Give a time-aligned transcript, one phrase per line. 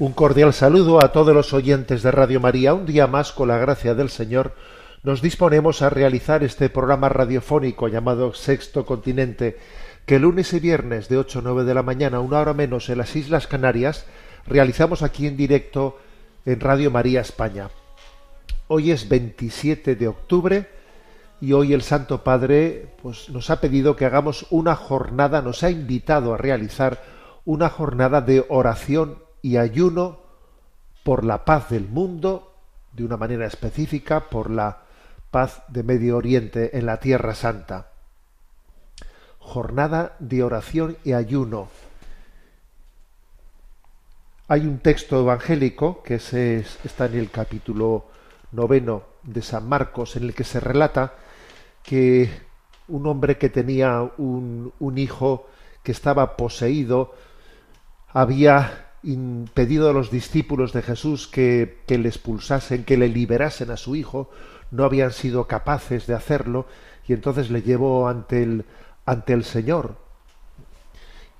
[0.00, 2.72] Un cordial saludo a todos los oyentes de Radio María.
[2.72, 4.54] Un día más, con la gracia del Señor,
[5.02, 9.58] nos disponemos a realizar este programa radiofónico llamado Sexto Continente,
[10.06, 12.98] que lunes y viernes de 8 a 9 de la mañana, una hora menos en
[12.98, 14.06] las Islas Canarias,
[14.46, 15.98] realizamos aquí en directo
[16.46, 17.68] en Radio María España.
[18.68, 20.68] Hoy es 27 de octubre
[21.40, 25.70] y hoy el Santo Padre pues, nos ha pedido que hagamos una jornada, nos ha
[25.70, 27.02] invitado a realizar
[27.44, 30.18] una jornada de oración y ayuno
[31.02, 32.52] por la paz del mundo,
[32.92, 34.82] de una manera específica, por la
[35.30, 37.92] paz de Medio Oriente en la Tierra Santa.
[39.38, 41.70] Jornada de oración y ayuno.
[44.48, 48.08] Hay un texto evangélico que está en el capítulo
[48.52, 51.14] noveno de San Marcos, en el que se relata
[51.82, 52.30] que
[52.88, 55.46] un hombre que tenía un, un hijo
[55.82, 57.14] que estaba poseído
[58.12, 63.76] había impedido a los discípulos de Jesús que, que, le expulsasen, que le liberasen a
[63.76, 64.30] su hijo,
[64.70, 66.66] no habían sido capaces de hacerlo,
[67.06, 68.64] y entonces le llevó ante el,
[69.06, 69.96] ante el Señor.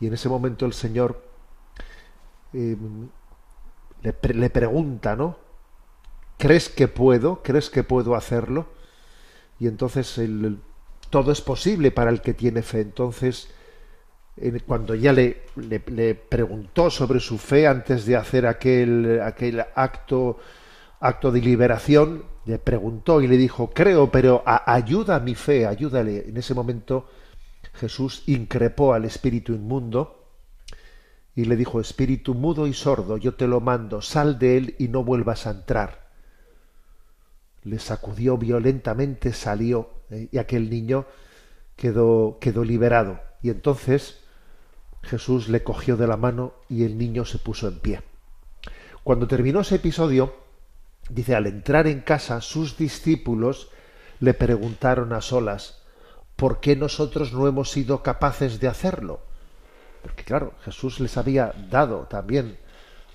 [0.00, 1.22] Y en ese momento el Señor
[2.54, 2.76] eh,
[4.02, 5.36] le, pregunta, ¿no?
[6.38, 7.42] ¿Crees que puedo?
[7.42, 8.68] ¿Crees que puedo hacerlo?
[9.58, 10.18] Y entonces
[11.10, 12.80] todo es posible para el que tiene fe.
[12.80, 13.50] Entonces,
[14.66, 20.38] cuando ya le, le, preguntó sobre su fe antes de hacer aquel, aquel acto,
[21.00, 26.28] acto de liberación, le preguntó y le dijo, creo, pero ayuda a mi fe, ayúdale.
[26.28, 27.06] En ese momento
[27.74, 30.18] Jesús increpó al espíritu inmundo
[31.34, 34.88] y le dijo, espíritu mudo y sordo, yo te lo mando, sal de él y
[34.88, 36.08] no vuelvas a entrar.
[37.62, 40.28] Le sacudió violentamente, salió ¿eh?
[40.32, 41.06] y aquel niño
[41.76, 43.20] quedó, quedó liberado.
[43.42, 44.18] Y entonces
[45.02, 48.02] Jesús le cogió de la mano y el niño se puso en pie.
[49.04, 50.34] Cuando terminó ese episodio,
[51.08, 53.70] dice, al entrar en casa, sus discípulos
[54.20, 55.82] le preguntaron a solas,
[56.36, 59.20] ¿por qué nosotros no hemos sido capaces de hacerlo?
[60.02, 62.58] Porque claro, Jesús les había dado también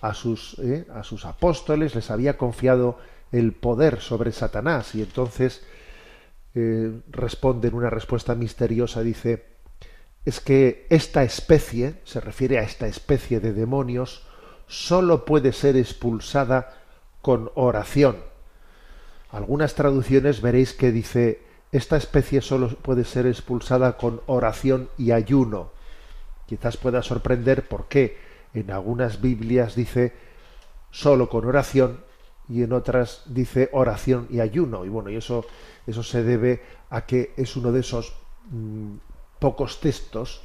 [0.02, 0.86] a sus, ¿eh?
[0.94, 2.98] a sus apóstoles, les había confiado
[3.32, 5.64] el poder sobre Satanás y entonces
[6.56, 9.53] eh, responde en una respuesta misteriosa, dice,
[10.26, 14.26] es que esta especie, se refiere a esta especie de demonios,
[14.68, 16.82] sólo puede ser expulsada
[17.22, 18.18] con oración.
[19.32, 21.42] Algunas traducciones veréis que dice
[21.72, 25.72] esta especie solo puede ser expulsada con oración y ayuno.
[26.46, 28.18] Quizás pueda sorprender por qué
[28.54, 30.14] en algunas Biblias dice
[30.92, 32.02] solo con oración
[32.48, 34.86] y en otras dice oración y ayuno.
[34.86, 35.46] Y bueno, y eso,
[35.88, 36.62] eso se debe
[36.92, 38.14] a que es uno de esos
[38.52, 38.98] mm,
[39.44, 40.42] pocos textos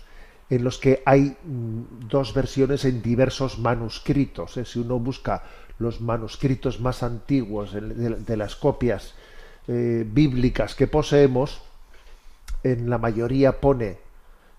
[0.51, 4.57] en los que hay mm, dos versiones en diversos manuscritos.
[4.57, 4.65] ¿eh?
[4.65, 5.45] Si uno busca
[5.79, 9.15] los manuscritos más antiguos de, las copias
[9.69, 11.63] eh, bíblicas que poseemos,
[12.65, 13.99] en la mayoría pone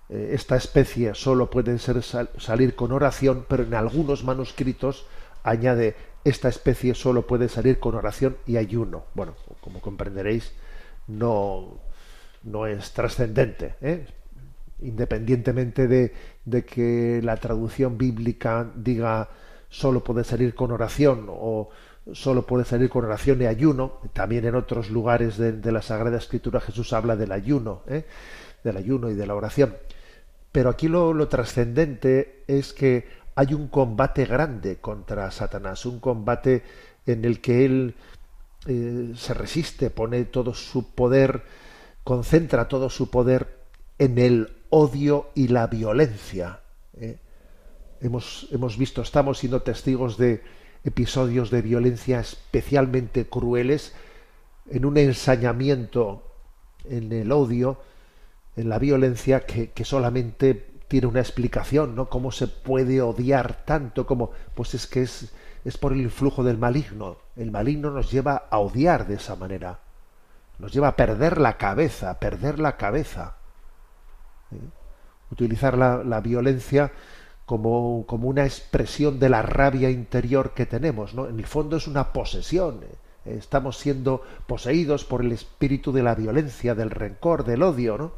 [0.07, 5.05] eh, esta especie solo puede ser salir con oración, pero en algunos manuscritos
[5.43, 9.03] añade esta especie solo puede salir con oración y ayuno.
[9.15, 10.53] Bueno, como comprenderéis,
[11.07, 11.81] no,
[12.43, 13.75] no es trascendente
[14.81, 16.11] independientemente de,
[16.65, 19.29] que la traducción bíblica diga
[19.69, 21.69] solo puede salir con oración o
[22.13, 26.59] solo puede salir con oración y ayuno, también en otros lugares de, la Sagrada Escritura
[26.59, 28.05] Jesús habla del ayuno, ¿eh?
[28.63, 29.75] del ayuno y de la oración.
[30.51, 36.63] Pero aquí lo, lo trascendente es que hay un combate grande contra Satanás, un combate
[37.05, 37.95] en el que él
[38.67, 41.43] eh, se resiste, pone todo su poder,
[42.03, 43.59] concentra todo su poder
[43.97, 46.61] en el odio y la violencia.
[46.99, 47.17] ¿eh?
[48.01, 50.41] Hemos, hemos visto, estamos siendo testigos de
[50.83, 53.93] episodios de violencia especialmente crueles,
[54.69, 56.23] en un ensañamiento
[56.85, 57.79] en el odio,
[58.55, 62.09] en la violencia, que, solamente tiene una explicación, ¿no?
[62.09, 64.05] ¿Cómo se puede odiar tanto?
[64.05, 65.31] como Pues es que es,
[65.63, 67.17] es por el influjo del maligno.
[67.35, 69.79] El maligno nos lleva a odiar de esa manera.
[70.57, 73.35] Nos lleva a perder la cabeza, perder la cabeza.
[74.51, 74.59] ¿Eh?
[75.31, 76.91] Utilizar la, la violencia
[77.45, 81.27] como, como, una expresión de la rabia interior que tenemos, ¿no?
[81.27, 82.81] En el fondo es una posesión.
[82.83, 83.37] ¿eh?
[83.37, 88.11] Estamos siendo poseídos por el espíritu de la violencia, del rencor, del odio, ¿no?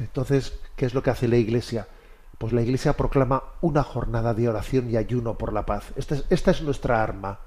[0.00, 1.88] Entonces, ¿qué es lo que hace la Iglesia?
[2.38, 5.92] Pues la Iglesia proclama una jornada de oración y ayuno por la paz.
[5.96, 7.38] Esta es, esta es nuestra arma.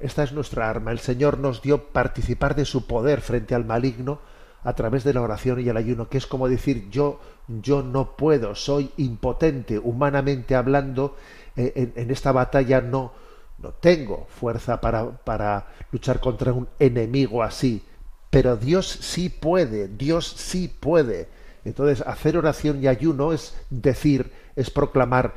[0.00, 0.92] Esta es nuestra arma.
[0.92, 4.20] El Señor nos dio participar de su poder frente al maligno
[4.64, 8.16] a través de la oración y el ayuno, que es como decir yo, yo no
[8.16, 11.16] puedo, soy impotente, humanamente hablando,
[11.56, 13.12] eh, en, esta batalla no,
[13.58, 17.84] no tengo fuerza para, para luchar contra un enemigo así.
[18.30, 21.28] Pero Dios sí puede, Dios sí puede.
[21.64, 25.34] Entonces, hacer oración y ayuno es decir, es proclamar,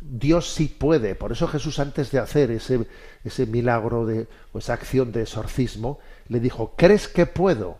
[0.00, 1.14] Dios sí puede.
[1.14, 2.86] Por eso Jesús, antes de hacer ese,
[3.24, 5.98] ese milagro, de, o esa acción de exorcismo,
[6.28, 7.78] le dijo, ¿crees que puedo?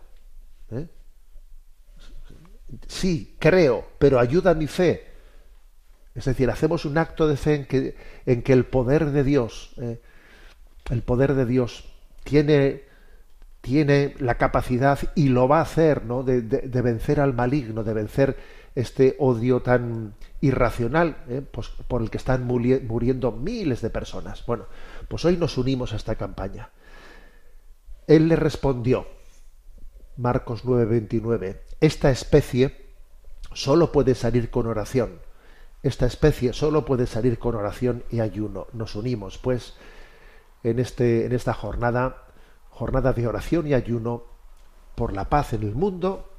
[2.87, 5.07] Sí, creo, pero ayuda a mi fe.
[6.15, 7.67] Es decir, hacemos un acto de fe
[8.25, 10.01] en que, el poder de Dios, eh,
[10.89, 11.85] el poder de Dios
[12.23, 12.89] tiene
[13.61, 16.23] tiene la capacidad y lo va a hacer, ¿no?
[16.23, 18.37] De, de, vencer al maligno, de vencer
[18.75, 21.41] este odio tan irracional ¿eh?
[21.51, 24.45] pues, por el que están muriendo miles de personas.
[24.45, 24.65] Bueno,
[25.07, 26.69] pues hoy nos unimos a esta campaña.
[28.07, 29.07] Él le respondió,
[30.19, 32.75] Marcos 9:29, esta especie
[33.53, 35.21] solo puede salir con oración.
[35.81, 38.67] Esta especie solo puede salir con oración y ayuno.
[38.73, 39.75] Nos unimos, pues,
[40.63, 42.25] en, este, en esta jornada
[42.69, 44.23] jornada de oración y ayuno
[44.95, 46.29] por la paz en el mundo,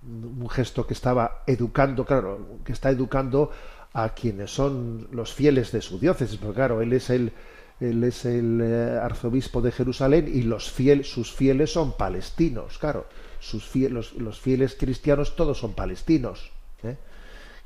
[0.03, 3.51] un gesto que estaba educando claro que está educando
[3.93, 7.33] a quienes son los fieles de su diócesis porque claro él es el
[7.81, 10.73] él es el eh, arzobispo de Jerusalén y los
[11.05, 13.07] sus fieles son palestinos, claro,
[13.39, 16.51] sus los, fieles cristianos todos son palestinos.
[16.83, 16.97] ¿eh?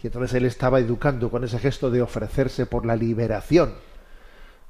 [0.03, 3.75] Y entonces él estaba educando con ese gesto de ofrecerse por la liberación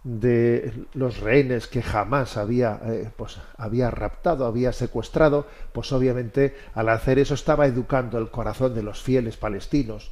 [0.04, 6.88] de los rehenes que jamás había, eh, pues, había raptado, había secuestrado, pues obviamente al
[6.88, 10.10] hacer eso estaba educando el corazón de los fieles palestinos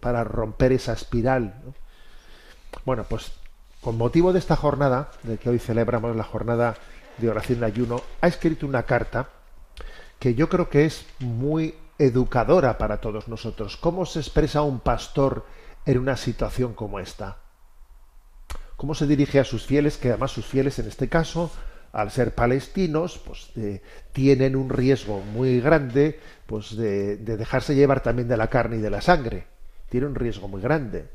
[0.00, 1.54] para romper esa espiral.
[2.84, 3.32] Bueno, pues
[3.80, 6.74] con motivo de esta jornada, de que hoy celebramos la jornada
[7.18, 9.28] de oración y ayuno, ha escrito una carta
[10.18, 13.76] que yo creo que es muy educadora para todos nosotros.
[13.76, 15.44] ¿Cómo se expresa un pastor
[15.86, 17.38] en una situación como esta?
[18.78, 21.50] ¿Cómo se dirige a sus fieles, que además sus fieles en este caso,
[21.92, 23.82] al ser palestinos, pues eh,
[24.12, 28.80] tienen un riesgo muy grande pues de, de dejarse llevar también de la carne y
[28.80, 29.46] de la sangre?
[29.90, 31.08] Tiene un riesgo muy grande.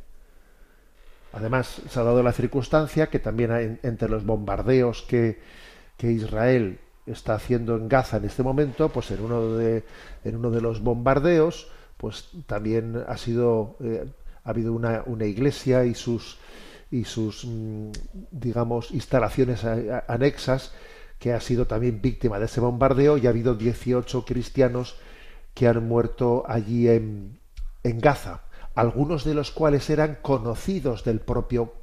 [1.32, 5.40] Además, se ha dado la circunstancia que también entre los bombardeos que,
[6.02, 9.86] Israel está haciendo en Gaza en este momento, pues en uno de,
[10.26, 14.06] en uno de los bombardeos, pues también ha sido, eh,
[14.44, 16.40] Ha habido una, una iglesia y sus,
[16.94, 17.92] y sus, mm,
[18.30, 19.66] digamos, instalaciones
[20.08, 20.74] anexas
[21.18, 24.98] que ha sido también víctima de ese bombardeo y ha habido 18 cristianos
[25.56, 27.40] que han muerto allí en,
[27.84, 28.42] en Gaza,
[28.76, 31.74] algunos de los cuales eran conocidos del propio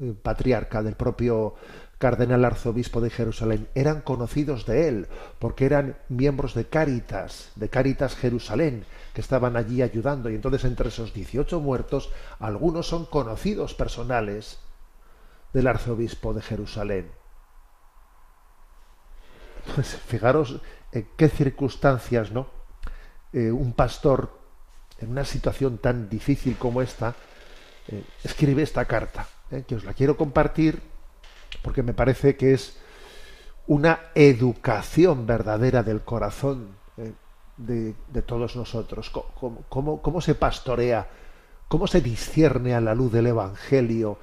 [0.00, 1.54] eh, patriarca, del propio
[1.98, 5.06] cardenal arzobispo de Jerusalén, eran conocidos de él,
[5.38, 8.84] porque eran miembros de Cáritas, de Cáritas Jerusalén,
[9.20, 10.30] estaban allí ayudando.
[10.30, 14.58] Y entonces entre esos 18 muertos, algunos son conocidos personales
[15.52, 17.10] del arzobispo de Jerusalén.
[19.74, 20.60] Pues fijaros
[20.92, 22.46] en qué circunstancias, ¿no?
[23.32, 24.38] Eh, un pastor
[24.98, 27.14] en una situación tan difícil como esta
[27.88, 30.80] eh, escribe esta carta, eh, que os la quiero compartir
[31.62, 32.78] porque me parece que es
[33.66, 36.77] una educación verdadera del corazón
[37.58, 39.10] de, todos nosotros.
[39.10, 41.08] ¿Cómo, cómo, se pastorea?
[41.68, 44.18] ¿Cómo se discierne a la luz del Evangelio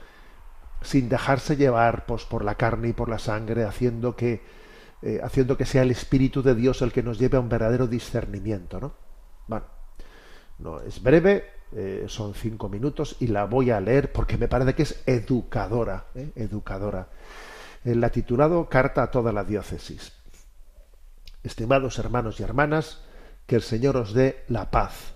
[0.81, 4.41] sin dejarse llevar pues, por la carne y por la sangre, haciendo que,
[5.01, 7.87] eh, haciendo que sea el Espíritu de Dios el que nos lleve a un verdadero
[7.87, 8.79] discernimiento?
[8.79, 8.93] ¿no?
[9.47, 9.65] Bueno,
[10.59, 14.73] no, es breve, eh, son cinco minutos y la voy a leer porque me parece
[14.75, 16.31] que es educadora, ¿eh?
[16.35, 17.09] educadora.
[17.83, 20.13] La titulado Carta a toda la diócesis.
[21.43, 23.04] Estimados hermanos y hermanas,
[23.47, 25.13] que el Señor os dé la paz.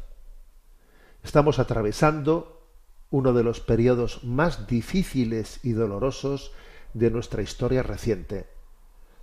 [1.24, 2.62] Estamos atravesando
[3.10, 6.52] uno de los periodos más difíciles y dolorosos
[6.94, 8.48] de nuestra historia reciente.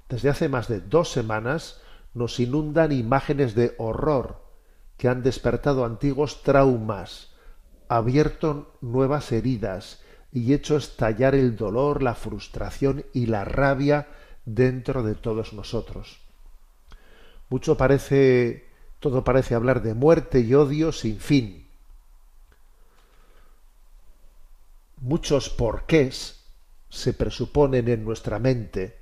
[0.09, 1.81] Desde hace más de dos semanas
[2.15, 4.43] nos inundan imágenes de horror
[4.97, 7.33] que han despertado antiguos traumas,
[7.89, 10.01] abierto nuevas heridas
[10.33, 14.09] y hecho estallar el dolor, la frustración y la rabia
[14.45, 16.21] dentro de todos nosotros.
[17.49, 18.66] Mucho parece,
[19.07, 21.69] todo parece hablar de muerte y odio sin fin.
[24.97, 26.43] Muchos porqués
[26.89, 28.99] se presuponen en nuestra mente,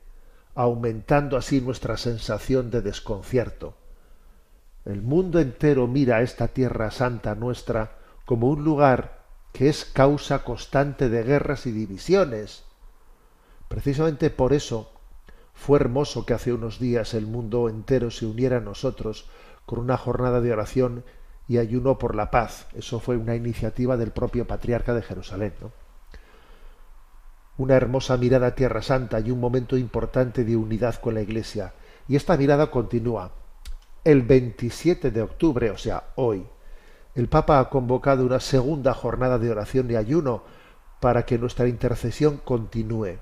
[0.54, 3.78] aumentando así nuestra sensación de desconcierto.
[4.84, 7.96] El mundo entero mira a esta tierra santa nuestra
[8.26, 12.64] como un lugar que es causa constante de guerras y divisiones.
[13.68, 14.92] Precisamente por eso
[15.54, 19.30] fue hermoso que hace unos días el mundo entero se uniera a nosotros
[19.66, 21.04] con una jornada de oración
[21.48, 22.66] y ayuno por la paz.
[22.74, 25.54] Eso fue una iniciativa del propio patriarca de Jerusalén.
[27.56, 31.74] Una hermosa mirada a Tierra Santa y un momento importante de unidad con la Iglesia.
[32.08, 33.32] Y esta mirada continúa
[34.04, 36.46] el 27 de octubre, o sea, hoy,
[37.14, 40.42] el Papa ha convocado una segunda jornada de oración y ayuno
[41.00, 43.18] para que nuestra intercesión continúe.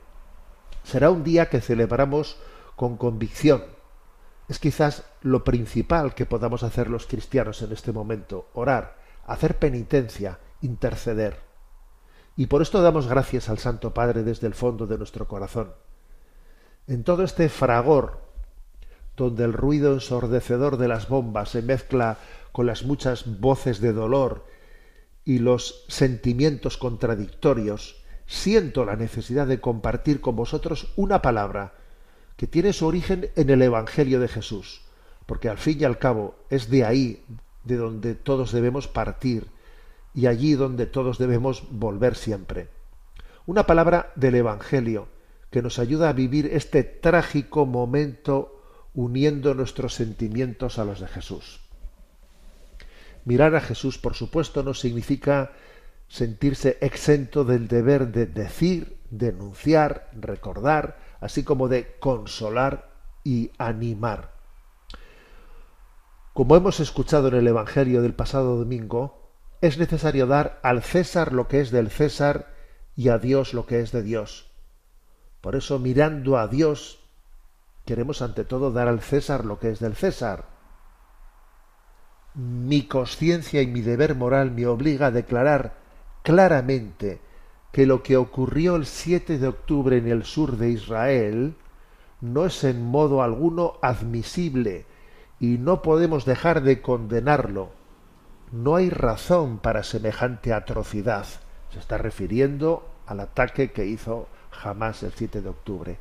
[0.83, 2.37] Será un día que celebramos
[2.75, 3.63] con convicción.
[4.53, 10.41] Es quizás lo principal que podamos hacer los cristianos en este momento, orar, hacer penitencia,
[10.61, 11.41] interceder.
[12.37, 15.73] Y por esto damos gracias al Santo Padre desde el fondo de nuestro corazón.
[16.87, 18.21] En todo este fragor
[19.17, 22.19] donde el ruido ensordecedor de las bombas se mezcla
[22.53, 24.45] con las muchas voces de dolor
[25.25, 31.73] y los sentimientos contradictorios, siento la necesidad de compartir con vosotros una palabra
[32.43, 34.83] que tiene su origen en el Evangelio de Jesús,
[35.27, 37.23] porque al fin y al cabo es de ahí
[37.63, 39.47] de donde todos debemos partir
[40.13, 42.67] y allí donde todos debemos volver siempre.
[43.47, 45.07] Una palabra del Evangelio
[45.53, 48.61] que nos ayuda a vivir este trágico momento
[48.93, 51.61] uniendo nuestros sentimientos a los de Jesús.
[53.25, 55.53] Mirar a Jesús, por supuesto, no significa
[56.09, 62.91] sentirse exento del deber de decir, denunciar, recordar, así como de consolar
[63.25, 64.33] y animar.
[66.35, 71.47] Como hemos escuchado en el Evangelio del pasado domingo, es necesario dar al César lo
[71.47, 72.52] que es del César
[72.97, 74.50] y a Dios lo que es de Dios.
[75.41, 76.99] Por eso, mirando a Dios,
[77.87, 80.47] queremos ante todo dar al César lo que es del César.
[82.35, 85.75] Mi conciencia y mi deber moral me obliga a declarar
[86.25, 87.21] claramente
[87.73, 91.57] que lo que ocurrió el 7 de octubre en el sur de Israel
[92.21, 94.85] no es en modo alguno admisible
[95.41, 97.71] y no podemos dejar de condenarlo.
[98.52, 101.26] No hay razón para semejante atrocidad.
[101.73, 104.29] Se está refiriendo al ataque que hizo
[104.62, 105.99] Hamas el 7 de octubre.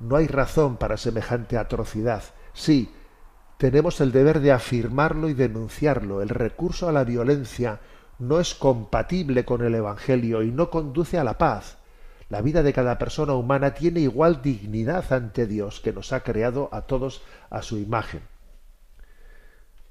[0.00, 2.24] No hay razón para semejante atrocidad.
[2.54, 2.90] Sí,
[3.58, 6.22] tenemos el deber de afirmarlo y denunciarlo.
[6.22, 7.80] El recurso a la violencia
[8.20, 11.78] no es compatible con el Evangelio y no conduce a la paz.
[12.28, 16.68] La vida de cada persona humana tiene igual dignidad ante Dios que nos ha creado
[16.70, 18.20] a todos a su imagen.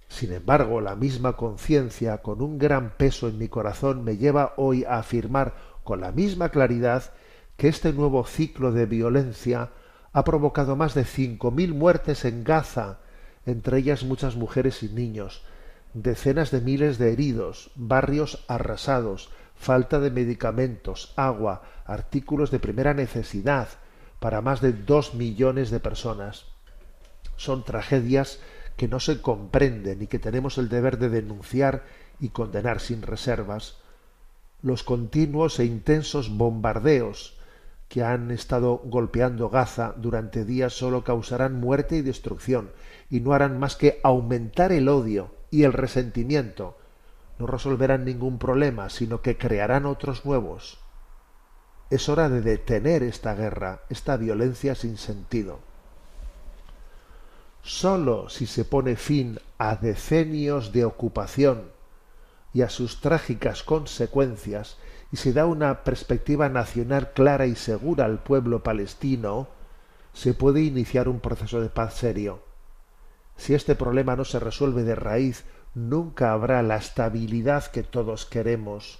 [0.08, 4.84] Sin embargo, la misma conciencia, con un gran peso en mi corazón, me lleva hoy
[4.84, 7.12] a afirmar con la misma claridad
[7.58, 9.72] que este nuevo ciclo de violencia
[10.14, 13.00] ha provocado más de cinco mil muertes en Gaza,
[13.46, 15.44] entre ellas muchas mujeres y niños,
[15.94, 23.68] decenas de miles de heridos, barrios arrasados, falta de medicamentos, agua, artículos de primera necesidad
[24.20, 26.46] para más de dos millones de personas.
[27.38, 28.40] Son tragedias
[28.78, 31.84] que no se comprenden y que tenemos el deber de denunciar
[32.20, 33.78] y condenar sin reservas.
[34.62, 37.38] Los continuos e intensos bombardeos
[37.88, 42.72] que han estado golpeando Gaza durante días solo causarán muerte y destrucción
[43.10, 46.78] y no harán más que aumentar el odio y el resentimiento.
[47.38, 50.80] No resolverán ningún problema, sino que crearán otros nuevos.
[51.90, 55.60] Es hora de detener esta guerra, esta violencia sin sentido.
[57.64, 61.72] Sólo si se pone fin a decenios de ocupación
[62.54, 64.78] y a sus trágicas consecuencias
[65.12, 69.48] y se da una perspectiva nacional clara y segura al pueblo palestino,
[70.14, 72.49] se puede iniciar un proceso de paz serio.
[73.40, 79.00] Si este problema no se resuelve de raíz, nunca habrá la estabilidad que todos queremos.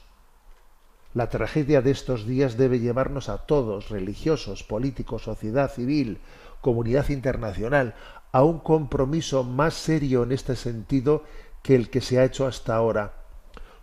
[1.14, 6.20] La tragedia de estos días debe llevarnos a todos, religiosos, políticos, sociedad civil,
[6.62, 7.96] comunidad internacional,
[8.32, 11.26] a un compromiso más serio en este sentido
[11.62, 13.26] que el que se ha hecho hasta ahora.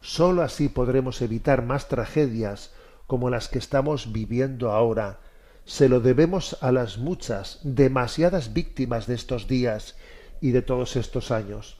[0.00, 2.72] Sólo así podremos evitar más tragedias
[3.06, 5.20] como las que estamos viviendo ahora.
[5.66, 9.96] Se lo debemos a las muchas, demasiadas víctimas de estos días
[10.40, 11.76] y de todos estos años.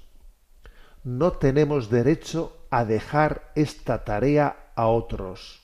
[1.04, 5.62] No tenemos derecho a dejar esta tarea a otros.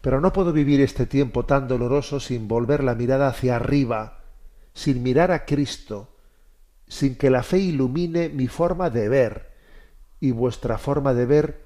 [0.00, 4.18] Pero no puedo vivir este tiempo tan doloroso sin volver la mirada hacia arriba,
[4.74, 6.08] sin mirar a Cristo,
[6.88, 9.52] sin que la fe ilumine mi forma de ver
[10.20, 11.60] y vuestra forma de ver.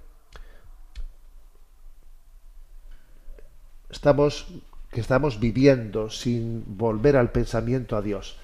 [3.88, 4.46] Estamos
[4.90, 8.38] que estamos viviendo sin volver al pensamiento a Dios.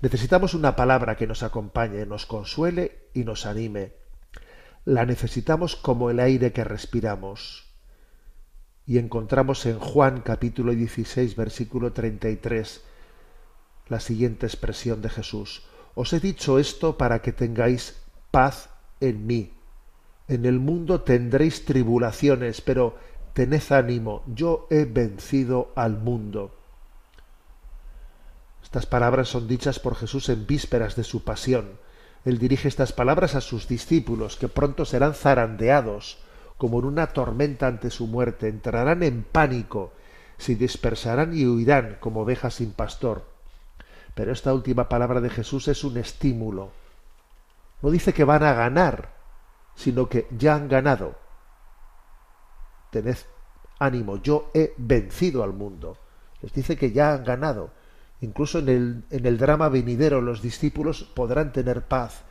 [0.00, 3.94] Necesitamos una palabra que nos acompañe, nos consuele y nos anime.
[4.84, 7.66] La necesitamos como el aire que respiramos.
[8.86, 12.84] Y encontramos en Juan capítulo 16 versículo 33
[13.88, 15.64] la siguiente expresión de Jesús.
[15.96, 19.52] Os he dicho esto para que tengáis paz en mí.
[20.28, 22.96] En el mundo tendréis tribulaciones, pero
[23.32, 26.57] tened ánimo, yo he vencido al mundo.
[28.68, 31.80] Estas palabras son dichas por Jesús en vísperas de su pasión.
[32.26, 36.18] Él dirige estas palabras a sus discípulos, que pronto serán zarandeados,
[36.58, 39.94] como en una tormenta ante su muerte, entrarán en pánico,
[40.36, 43.24] se dispersarán y huirán como ovejas sin pastor.
[44.14, 46.70] Pero esta última palabra de Jesús es un estímulo.
[47.80, 49.14] No dice que van a ganar,
[49.76, 51.14] sino que ya han ganado.
[52.90, 53.16] Tened
[53.78, 55.96] ánimo, yo he vencido al mundo.
[56.42, 57.77] Les dice que ya han ganado.
[58.20, 62.24] Incluso en el, en el drama venidero los discípulos podrán tener paz.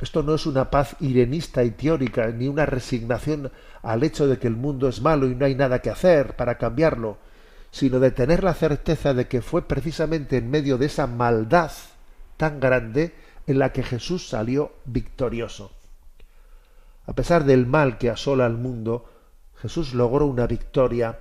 [0.00, 4.48] Esto no es una paz irenista y teórica, ni una resignación al hecho de que
[4.48, 7.18] el mundo es malo y no hay nada que hacer para cambiarlo,
[7.70, 11.70] sino de tener la certeza de que fue precisamente en medio de esa maldad
[12.36, 13.14] tan grande
[13.46, 15.72] en la que Jesús salió victorioso.
[17.06, 19.08] A pesar del mal que asola al mundo,
[19.56, 21.20] Jesús logró una victoria,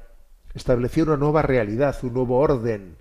[0.54, 2.98] estableció una nueva realidad, un nuevo orden,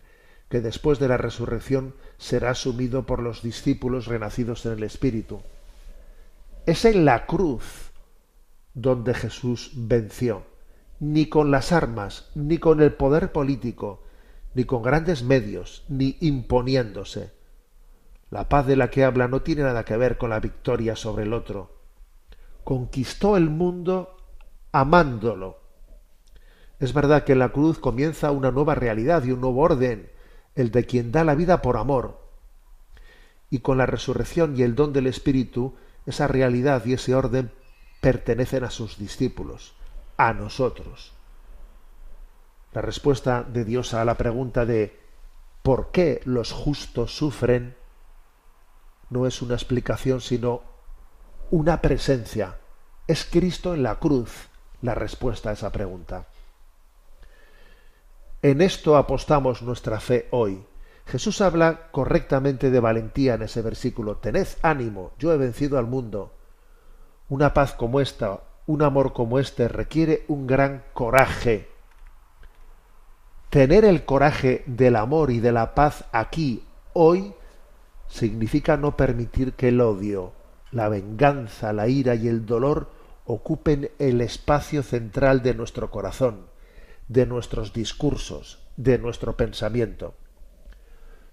[0.51, 5.41] que después de la resurrección será asumido por los discípulos renacidos en el Espíritu.
[6.67, 7.93] Es en la cruz
[8.75, 10.43] donde Jesús venció,
[10.99, 14.03] ni con las armas, ni con el poder político,
[14.55, 17.31] ni con grandes medios, ni imponiéndose.
[18.29, 21.23] La paz de la que habla no tiene nada que ver con la victoria sobre
[21.25, 21.77] el otro.
[22.65, 24.17] Conquistó el mundo
[24.73, 25.61] amándolo.
[26.81, 30.11] Es verdad que en la cruz comienza una nueva realidad y un nuevo orden,
[30.55, 32.21] el de quien da la vida por amor.
[33.51, 35.75] Y con la resurrección y el don del Espíritu,
[36.07, 37.53] esa realidad y ese orden
[38.01, 39.75] pertenecen a sus discípulos,
[40.17, 41.13] a nosotros.
[42.73, 44.99] La respuesta de Dios a la pregunta de
[45.63, 47.75] ¿por qué los justos sufren?
[49.11, 50.63] no es una explicación, sino
[51.51, 52.59] una presencia.
[53.07, 54.49] Es Cristo en la cruz
[54.83, 56.27] la respuesta a esa pregunta.
[58.43, 60.65] En esto apostamos nuestra fe hoy.
[61.05, 64.17] Jesús habla correctamente de valentía en ese versículo.
[64.17, 66.33] Tened ánimo, yo he vencido al mundo.
[67.29, 71.69] Una paz como esta, un amor como este requiere un gran coraje.
[73.51, 77.35] Tener el coraje del amor y de la paz aquí, hoy,
[78.09, 80.33] significa no permitir que el odio,
[80.71, 82.89] la venganza, la ira y el dolor
[83.27, 86.50] ocupen el espacio central de nuestro corazón,
[87.11, 90.15] de nuestros discursos, de nuestro pensamiento.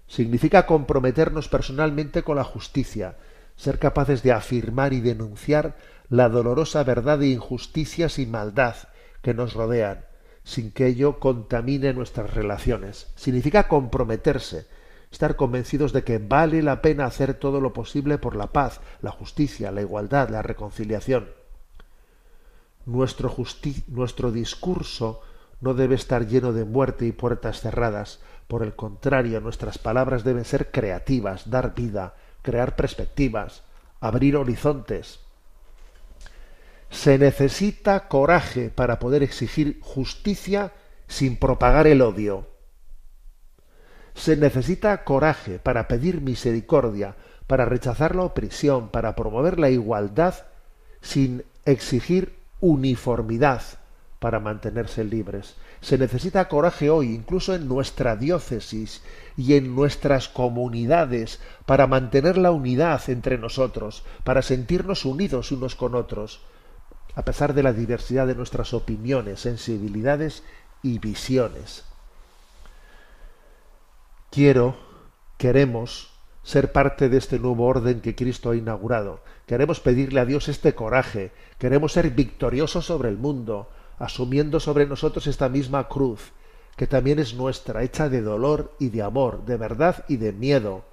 [0.08, 3.16] Significa comprometernos personalmente con la justicia,
[3.54, 5.76] ser capaces de afirmar y denunciar
[6.10, 8.74] la dolorosa verdad de injusticias y maldad
[9.22, 10.04] que nos rodean,
[10.42, 13.12] sin que ello contamine nuestras relaciones.
[13.14, 14.66] Significa comprometerse,
[15.12, 19.12] estar convencidos de que vale la pena hacer todo lo posible por la paz, la
[19.12, 21.28] justicia, la igualdad, la reconciliación.
[22.84, 23.32] Nuestro,
[23.86, 25.20] nuestro discurso
[25.60, 28.20] no debe estar lleno de muerte y puertas cerradas.
[28.46, 33.62] Por el contrario, nuestras palabras deben ser creativas, dar vida, crear perspectivas,
[34.00, 35.20] abrir horizontes.
[36.90, 40.72] Se necesita coraje para poder exigir justicia
[41.06, 42.46] sin propagar el odio.
[44.14, 47.16] Se necesita coraje para pedir misericordia,
[47.46, 50.34] para rechazar la opresión, para promover la igualdad
[51.00, 53.62] sin exigir uniformidad
[54.18, 55.54] para mantenerse libres.
[55.80, 59.02] Se necesita coraje hoy, incluso en nuestra diócesis
[59.36, 65.94] y en nuestras comunidades, para mantener la unidad entre nosotros, para sentirnos unidos unos con
[65.94, 66.40] otros,
[67.14, 70.42] a pesar de la diversidad de nuestras opiniones, sensibilidades
[70.82, 71.84] y visiones.
[74.30, 74.76] Quiero,
[75.36, 76.10] queremos
[76.42, 79.20] ser parte de este nuevo orden que Cristo ha inaugurado.
[79.46, 83.68] Queremos pedirle a Dios este coraje, queremos ser victoriosos sobre el mundo,
[83.98, 86.32] asumiendo sobre nosotros esta misma cruz,
[86.76, 90.84] que también es nuestra, hecha de dolor y de amor, de verdad y de miedo,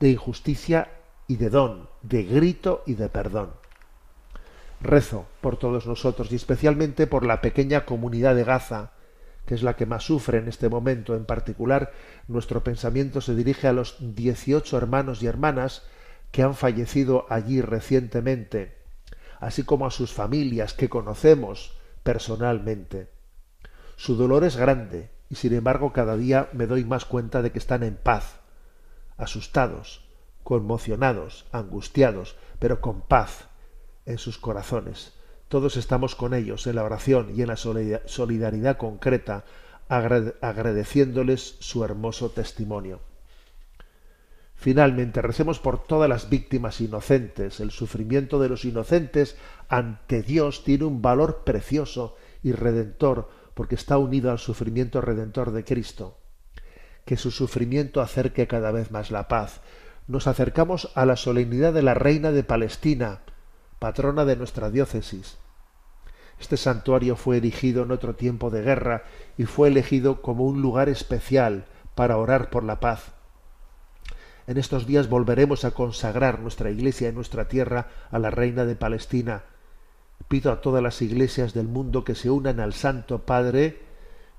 [0.00, 0.90] de injusticia
[1.28, 3.52] y de don, de grito y de perdón.
[4.80, 8.90] Rezo por todos nosotros y especialmente por la pequeña comunidad de Gaza,
[9.46, 11.14] que es la que más sufre en este momento.
[11.14, 11.92] En particular,
[12.26, 15.84] nuestro pensamiento se dirige a los 18 hermanos y hermanas
[16.32, 18.76] que han fallecido allí recientemente,
[19.38, 23.10] así como a sus familias que conocemos personalmente.
[23.96, 27.58] Su dolor es grande y sin embargo cada día me doy más cuenta de que
[27.58, 28.40] están en paz,
[29.16, 30.04] asustados,
[30.42, 33.48] conmocionados, angustiados, pero con paz
[34.06, 35.12] en sus corazones
[35.52, 39.44] todos estamos con ellos en la oración y en la solidaridad concreta,
[39.86, 43.00] agradeciéndoles su hermoso testimonio.
[44.62, 47.58] Finalmente, recemos por todas las víctimas inocentes.
[47.58, 49.36] El sufrimiento de los inocentes
[49.68, 55.64] ante Dios tiene un valor precioso y redentor porque está unido al sufrimiento redentor de
[55.64, 56.20] Cristo.
[57.04, 59.62] Que su sufrimiento acerque cada vez más la paz.
[60.06, 63.22] Nos acercamos a la solemnidad de la Reina de Palestina,
[63.80, 65.38] patrona de nuestra diócesis.
[66.38, 69.02] Este santuario fue erigido en otro tiempo de guerra
[69.36, 71.64] y fue elegido como un lugar especial
[71.96, 73.10] para orar por la paz.
[74.46, 78.76] En estos días volveremos a consagrar nuestra iglesia y nuestra tierra a la Reina de
[78.76, 79.44] Palestina.
[80.28, 83.80] Pido a todas las iglesias del mundo que se unan al Santo Padre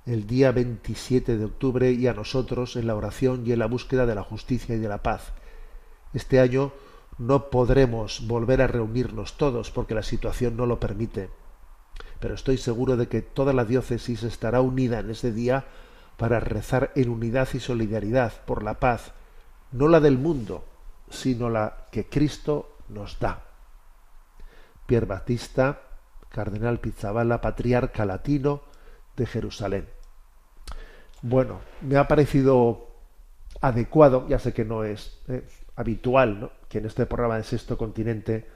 [0.05, 4.05] el día 27 de octubre y a nosotros en la oración y en la búsqueda
[4.05, 5.33] de la justicia y de la paz.
[6.13, 6.73] Este año
[7.17, 11.29] no podremos volver a reunirnos todos porque la situación no lo permite
[12.23, 15.65] pero estoy seguro de que toda la diócesis estará unida en ese día
[16.15, 19.11] para rezar en unidad y solidaridad por la paz,
[19.73, 20.63] no la del mundo,
[21.09, 23.43] sino la que Cristo nos da.
[24.85, 25.81] Pierre Batista,
[26.29, 28.61] cardenal Pizzabala, patriarca latino
[29.15, 29.87] de Jerusalén.
[31.21, 32.87] Bueno, me ha parecido
[33.61, 38.47] adecuado, ya sé que no es eh, habitual que en este programa de Sexto Continente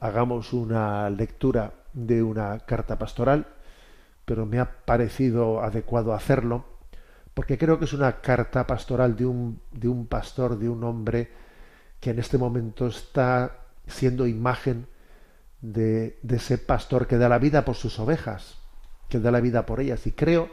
[0.00, 3.46] hagamos una lectura de una carta pastoral,
[4.24, 6.64] pero me ha parecido adecuado hacerlo,
[7.36, 11.28] porque creo que es una carta pastoral de un, de un pastor, de un hombre
[12.00, 14.86] que en este momento está siendo imagen
[15.60, 18.56] de, de ese pastor que da la vida por sus ovejas,
[19.10, 20.06] que da la vida por ellas.
[20.06, 20.48] Y creo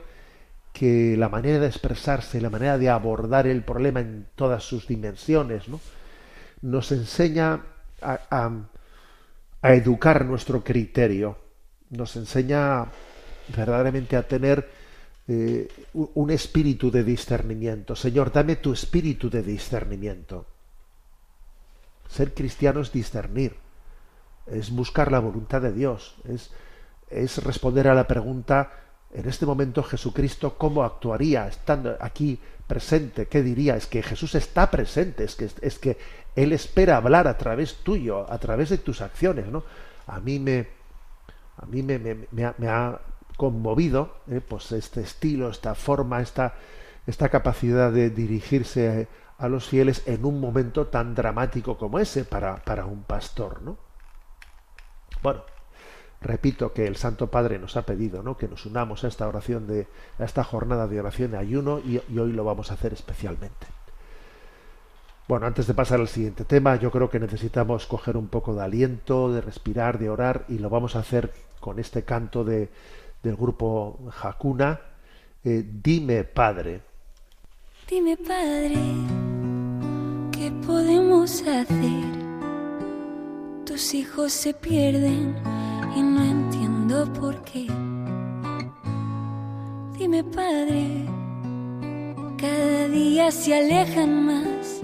[0.73, 5.69] que la manera de expresarse, la manera de abordar el problema en todas sus dimensiones,
[5.69, 5.79] ¿no?
[6.63, 7.61] nos enseña
[8.01, 8.51] a,
[9.61, 11.37] a educar nuestro criterio,
[11.91, 12.87] nos enseña
[13.55, 14.82] verdaderamente a tener
[15.27, 17.95] eh, un espíritu de discernimiento.
[17.95, 20.45] Señor, dame tu espíritu de discernimiento.
[22.09, 23.55] Ser cristiano es discernir,
[24.45, 26.51] es buscar la voluntad de Dios, es,
[27.09, 28.71] es responder a la pregunta,
[29.13, 33.27] en este momento Jesucristo, ¿cómo actuaría estando aquí presente?
[33.27, 33.75] ¿Qué diría?
[33.75, 35.97] Es que Jesús está presente, es que, es que
[36.35, 39.63] él espera hablar a través tuyo, a través de tus acciones, ¿no?
[40.07, 40.67] A mí me,
[41.57, 42.99] a mí me, me, ha,
[43.37, 44.41] conmovido ¿eh?
[44.41, 46.55] pues este estilo, esta forma, esta,
[47.07, 52.57] esta capacidad de dirigirse a los fieles en un momento tan dramático como ese para,
[52.57, 53.77] para un pastor, ¿no?
[55.21, 55.41] Bueno,
[56.21, 58.37] repito que el Santo Padre nos ha pedido ¿no?
[58.37, 59.87] que nos unamos a esta oración de
[60.19, 63.67] esta jornada de oración de ayuno y, y, hoy lo vamos a hacer especialmente.
[65.27, 68.63] Bueno, antes de pasar al siguiente tema, yo creo que necesitamos coger un poco de
[68.63, 72.69] aliento, de respirar, de orar y lo vamos a hacer con este canto de,
[73.23, 74.79] del grupo Hakuna,
[75.43, 76.81] eh, Dime Padre.
[77.89, 78.77] Dime Padre,
[80.31, 82.03] ¿qué podemos hacer?
[83.65, 85.35] Tus hijos se pierden
[85.95, 87.67] y no entiendo por qué.
[89.97, 91.05] Dime Padre,
[92.37, 94.81] cada día se alejan más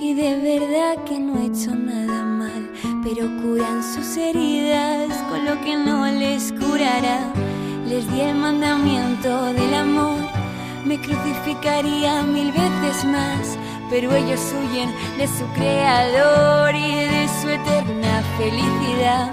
[0.00, 2.70] y de verdad que no he hecho nada mal,
[3.02, 7.47] pero curan sus heridas con lo que no les curará.
[7.88, 10.20] Les di el mandamiento del amor,
[10.84, 13.56] me crucificaría mil veces más,
[13.88, 19.30] pero ellos huyen de su creador y de su eterna felicidad.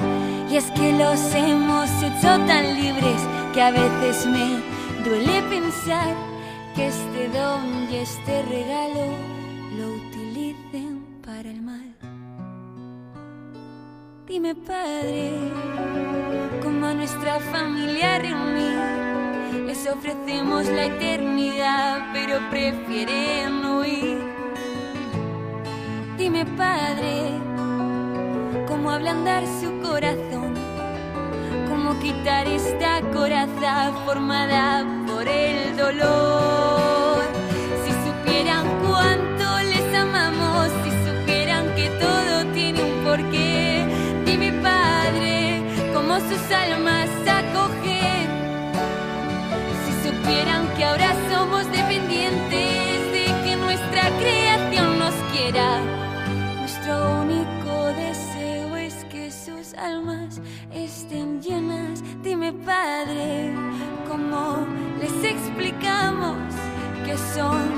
[0.49, 3.21] Y es que los hemos hecho tan libres
[3.53, 4.61] que a veces me
[5.03, 6.15] duele pensar
[6.75, 9.34] que este don y este regalo
[14.27, 15.33] Dime, Padre,
[16.63, 19.67] cómo a nuestra familia reunir.
[19.67, 24.17] Les ofrecemos la eternidad, pero prefieren huir.
[26.17, 27.39] Dime, Padre,
[28.67, 30.55] cómo ablandar su corazón,
[31.69, 37.21] cómo quitar esta coraza formada por el dolor.
[37.83, 43.54] Si supieran cuánto les amamos, si supieran que todo tiene un porqué,
[46.35, 48.27] sus almas acogen.
[49.85, 55.79] Si supieran que ahora somos dependientes de que nuestra creación nos quiera,
[56.59, 60.41] nuestro único deseo es que sus almas
[60.73, 62.03] estén llenas.
[62.21, 63.53] Dime Padre,
[64.07, 64.67] ¿cómo
[64.99, 66.37] les explicamos
[67.05, 67.74] que son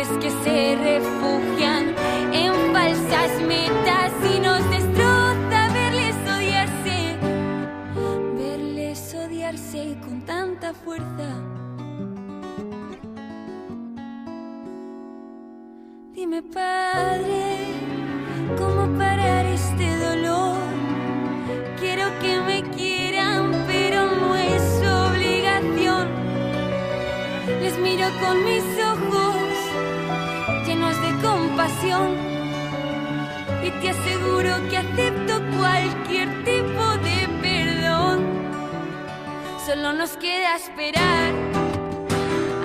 [0.00, 1.94] Que se refugian
[2.32, 7.18] en falsas metas y nos destroza verles odiarse,
[8.34, 11.28] verles odiarse con tanta fuerza.
[16.14, 17.56] Dime, Padre,
[18.56, 20.56] ¿cómo parar este dolor?
[21.78, 26.08] Quiero que me quieran, pero no es obligación.
[27.60, 28.79] Les miro con mis
[33.62, 38.24] y te aseguro que acepto cualquier tipo de perdón.
[39.64, 41.32] Solo nos queda esperar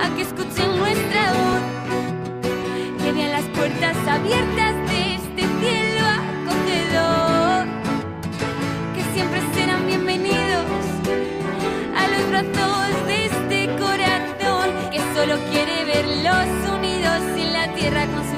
[0.03, 7.67] a que escuchen nuestra voz que vean las puertas abiertas de este cielo acogedor,
[8.95, 10.65] que siempre serán bienvenidos
[11.95, 18.23] a los brazos de este corazón que solo quiere verlos unidos en la tierra con
[18.29, 18.34] su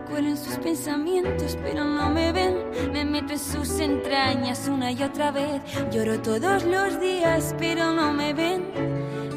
[0.00, 2.56] ven, me cuelo en sus pensamientos, pero no me ven,
[2.92, 8.12] me meto en sus entrañas una y otra vez, lloro todos los días, pero no
[8.12, 8.64] me ven.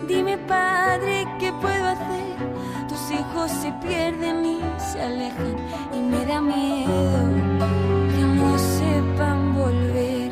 [0.07, 2.33] Dime, Padre, ¿qué puedo hacer?
[2.87, 5.55] Tus hijos se pierden y se alejan
[5.93, 7.29] y me da miedo
[8.09, 10.31] que no sepan volver.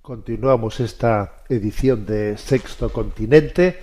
[0.00, 3.78] Continuamos esta edición de Sexto Continente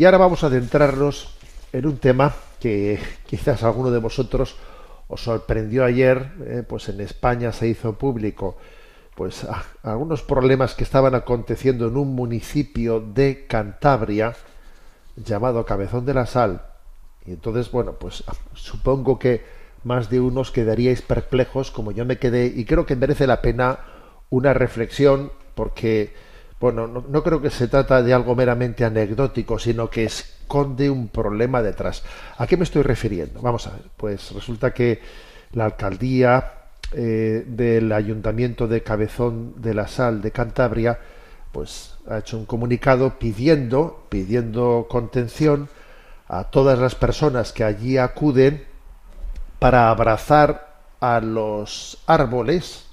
[0.00, 1.28] y ahora vamos a adentrarnos
[1.74, 4.56] en un tema que quizás alguno de vosotros
[5.08, 8.56] os sorprendió ayer, eh, pues en España se hizo público
[9.14, 9.46] pues
[9.82, 14.34] algunos problemas que estaban aconteciendo en un municipio de Cantabria
[15.16, 16.62] llamado Cabezón de la Sal.
[17.26, 19.44] Y entonces, bueno, pues supongo que
[19.84, 23.80] más de unos quedaríais perplejos como yo me quedé y creo que merece la pena
[24.30, 26.14] una reflexión porque,
[26.60, 31.62] bueno, no, creo que se trata de algo meramente anecdótico, sino que esconde un problema
[31.62, 32.02] detrás.
[32.36, 33.40] ¿A qué me estoy refiriendo?
[33.40, 35.00] Vamos a ver, pues resulta que
[35.52, 36.52] la alcaldía
[36.92, 40.98] eh, del ayuntamiento de Cabezón de la Sal de Cantabria,
[41.50, 45.70] pues ha hecho un comunicado pidiendo, pidiendo contención
[46.28, 48.64] a todas las personas que allí acuden
[49.58, 52.86] para abrazar a los árboles.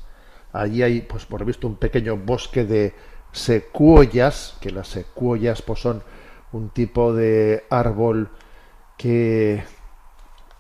[0.54, 2.94] Allí hay, pues por lo visto, un pequeño bosque de
[3.38, 6.04] secuoyas, que las secuoyas pues son
[6.52, 8.30] un tipo de árbol
[8.98, 9.64] que,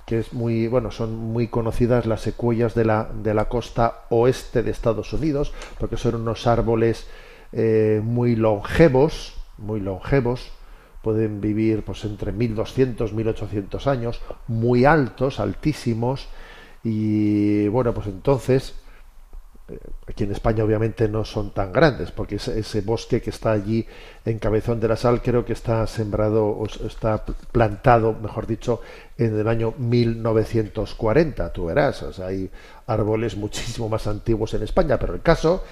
[0.05, 4.63] que es muy, bueno, son muy conocidas las secuoyas de la, de la costa oeste
[4.63, 7.07] de Estados Unidos, porque son unos árboles
[7.51, 10.51] eh, muy longevos, muy longevos,
[11.01, 16.27] pueden vivir pues entre 1200 1800 años, muy altos, altísimos
[16.83, 18.75] y bueno, pues entonces
[20.07, 23.85] aquí en España obviamente no son tan grandes, porque ese, bosque que está allí
[24.25, 28.81] en Cabezón de la Sal creo que está sembrado o está plantado, mejor dicho,
[29.17, 32.49] en el año 1940, tú verás, hay
[32.87, 35.63] árboles muchísimo más antiguos en España, pero el caso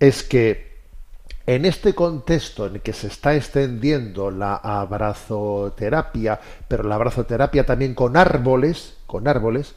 [0.00, 0.68] es que
[1.46, 7.94] en este contexto en el que se está extendiendo la abrazoterapia, pero la abrazoterapia también
[7.94, 9.74] con árboles, con árboles,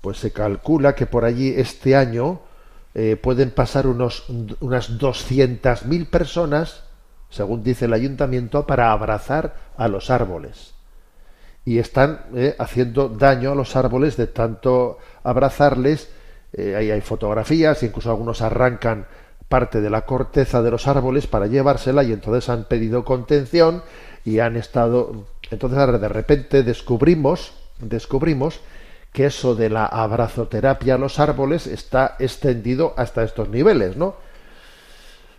[0.00, 2.42] pues se calcula que por allí este año
[2.94, 4.28] eh, pueden pasar unos,
[4.60, 6.82] unas 200.000 personas,
[7.28, 10.74] según dice el ayuntamiento, para abrazar a los árboles.
[11.64, 16.10] Y están eh, haciendo daño a los árboles de tanto abrazarles.
[16.52, 19.06] Eh, ahí hay fotografías, incluso algunos arrancan
[19.50, 23.82] parte de la corteza de los árboles para llevársela y entonces han pedido contención
[24.24, 28.60] y han estado entonces de repente descubrimos descubrimos
[29.12, 34.14] que eso de la abrazoterapia a los árboles está extendido hasta estos niveles, ¿no?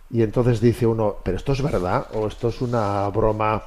[0.09, 3.63] Y entonces dice uno, pero esto es verdad o esto es una broma,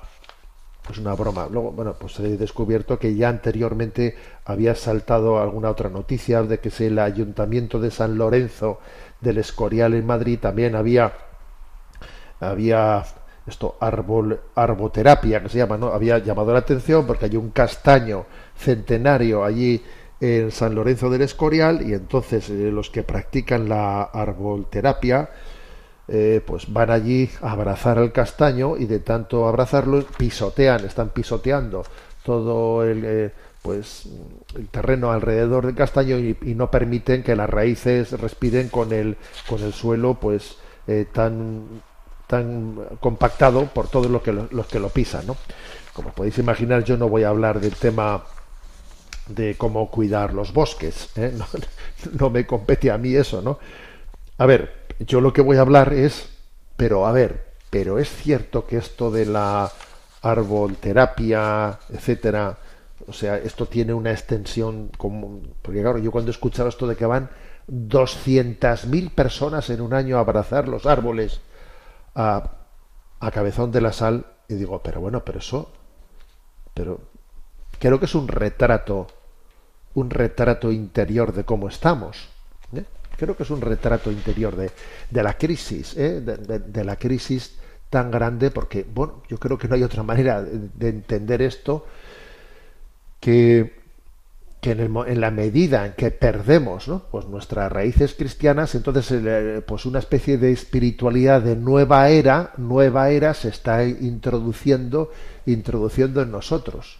[0.82, 1.48] pues una broma.
[1.50, 6.70] Luego, bueno, pues he descubierto que ya anteriormente había saltado alguna otra noticia de que
[6.86, 8.80] el ayuntamiento de San Lorenzo
[9.22, 11.12] del Escorial en Madrid también había
[12.40, 13.04] había
[13.46, 15.88] esto árbol arboterapia que se llama, ¿no?
[15.88, 19.82] Había llamado la atención porque hay un castaño centenario allí
[20.20, 25.28] en San Lorenzo del Escorial y entonces eh, los que practican la arbolterapia
[26.08, 31.84] eh, pues van allí a abrazar al castaño y de tanto abrazarlo pisotean, están pisoteando
[32.22, 34.08] todo el eh, pues
[34.54, 39.16] el terreno alrededor del castaño y, no permiten que las raíces respiren con el
[39.48, 40.58] con el suelo pues
[41.12, 41.82] tan
[42.26, 45.36] tan compactado por todos los que lo, los que lo pisan, ¿no?
[45.94, 48.24] Como podéis imaginar, yo no voy a hablar del tema
[49.26, 51.10] de cómo cuidar los bosques.
[51.16, 51.36] ¿eh?
[52.18, 53.58] No, me compete a mí eso, ¿no?
[54.36, 56.28] A ver, yo lo que voy a hablar es,
[56.76, 59.72] pero a ver, pero es cierto que esto de la
[60.20, 62.58] arbolterapia, etcétera,
[63.06, 66.96] o sea, esto tiene una extensión como, porque claro, yo cuando he escuchado esto de
[66.96, 67.30] que van
[67.68, 71.40] 200.000 personas en un año a abrazar los árboles
[72.14, 72.52] a,
[73.20, 75.72] a Cabezón de la Sal, y digo, pero bueno, pero eso,
[76.74, 77.00] pero
[77.78, 79.06] creo que es un retrato,
[79.94, 82.28] un retrato interior de cómo estamos.
[82.74, 82.84] ¿eh?
[83.16, 86.20] Creo que es un retrato interior de, la crisis, ¿eh?
[86.20, 87.56] de, la crisis
[87.90, 91.86] tan grande, porque, bueno, yo creo que no hay otra manera de, entender esto
[93.20, 93.84] que,
[94.62, 100.38] en, la medida en que perdemos pues nuestras raíces cristianas, entonces eh, pues una especie
[100.38, 105.12] de espiritualidad de nueva era, nueva era se está introduciendo,
[105.46, 106.98] introduciendo en nosotros.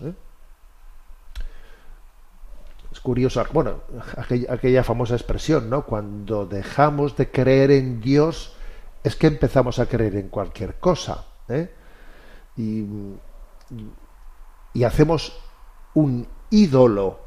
[3.04, 3.82] Curiosa, bueno,
[4.16, 5.84] aquella, famosa expresión, ¿no?
[5.84, 8.56] Cuando dejamos de creer en Dios,
[9.02, 11.26] es que empezamos a creer en cualquier cosa.
[11.50, 11.70] ¿eh?
[12.56, 12.86] Y,
[14.72, 15.38] y hacemos
[15.92, 17.20] un ídolo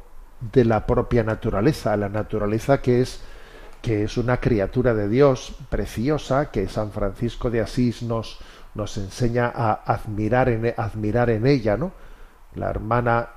[0.51, 3.21] de la propia naturaleza, la naturaleza que es
[3.83, 8.39] que es una criatura de Dios preciosa, que San Francisco de Asís nos,
[8.73, 11.91] nos enseña a admirar en, admirar en ella, ¿no?
[12.55, 13.29] La hermana,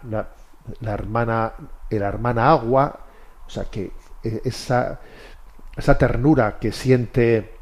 [0.80, 1.52] la hermana
[1.98, 3.00] la hermana agua,
[3.46, 5.00] o sea que eh, esa,
[5.76, 7.52] esa ternura que siente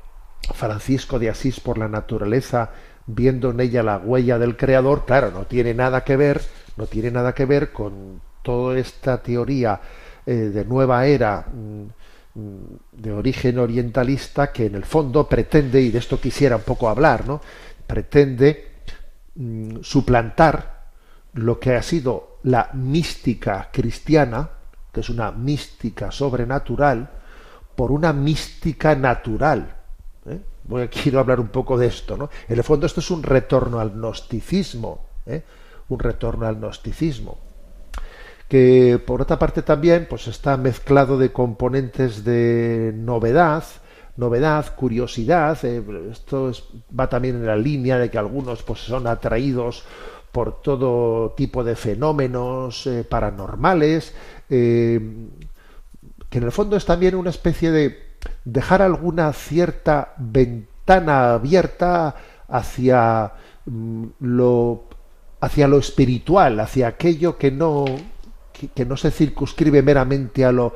[0.55, 2.71] Francisco de Asís por la naturaleza,
[3.07, 6.41] viendo en ella la huella del Creador, claro, no tiene nada que ver,
[6.77, 9.81] no tiene nada que ver con toda esta teoría
[10.27, 11.83] eh, de nueva era mm,
[12.35, 16.89] mm, de origen orientalista que en el fondo pretende, y de esto quisiera un poco
[16.89, 17.41] hablar, ¿no?
[17.87, 18.73] pretende
[19.35, 20.91] mm, suplantar
[21.35, 24.49] lo que ha sido la mística cristiana,
[24.91, 27.09] que es una mística sobrenatural,
[27.77, 29.77] por una mística natural.
[30.27, 30.41] ¿eh?
[30.65, 32.17] Voy a, quiero hablar un poco de esto.
[32.17, 32.31] ¿no?
[32.49, 35.43] En el fondo esto es un retorno al gnosticismo, ¿eh?
[35.91, 37.39] un retorno al gnosticismo,
[38.49, 43.63] que por otra parte también pues está mezclado de componentes de novedad,
[44.17, 45.59] novedad, curiosidad.
[45.65, 46.65] Eh, esto es,
[46.99, 49.85] va también en la línea de que algunos pues son atraídos
[50.39, 54.15] por todo tipo de fenómenos eh, paranormales,
[54.49, 55.01] eh,
[56.31, 57.99] que en el fondo es también una especie de
[58.45, 62.15] dejar alguna cierta ventana abierta
[62.47, 63.33] hacia
[63.67, 64.85] mm, lo
[65.41, 67.85] hacia lo espiritual, hacia aquello que no
[68.53, 70.73] que, no se circunscribe meramente a lo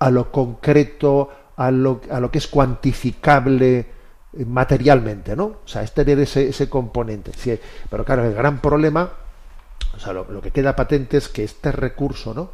[0.00, 3.86] a lo concreto, a lo, a lo que es cuantificable
[4.44, 5.44] materialmente, ¿no?
[5.44, 7.32] O sea, es tener ese, componente.
[7.88, 9.10] Pero claro, el gran problema,
[9.94, 12.50] o sea, lo, lo que queda patente es que este recurso, ¿no?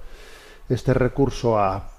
[0.68, 1.90] Este recurso a,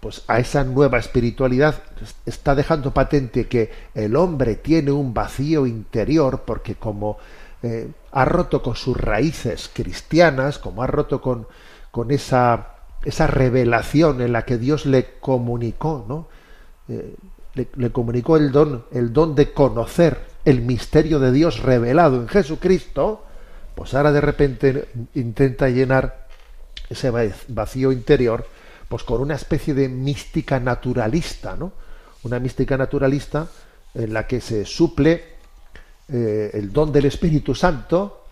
[0.00, 1.82] pues a esa nueva espiritualidad
[2.24, 7.18] está dejando patente que el hombre tiene un vacío interior porque como
[7.62, 11.46] eh, ha roto con sus raíces cristianas, como ha roto con,
[11.90, 16.28] con esa, esa revelación en la que Dios le comunicó, ¿no?
[16.88, 17.14] Eh,
[17.54, 23.24] le, comunicó el don, el don de conocer el misterio de Dios revelado en Jesucristo,
[23.74, 26.28] pues ahora de repente intenta llenar
[26.88, 27.10] ese
[27.48, 28.46] vacío interior
[28.88, 31.72] pues con una especie de mística naturalista, ¿no?
[32.24, 33.46] Una mística naturalista
[33.94, 35.24] en la que se suple
[36.08, 38.24] eh, el don del Espíritu Santo,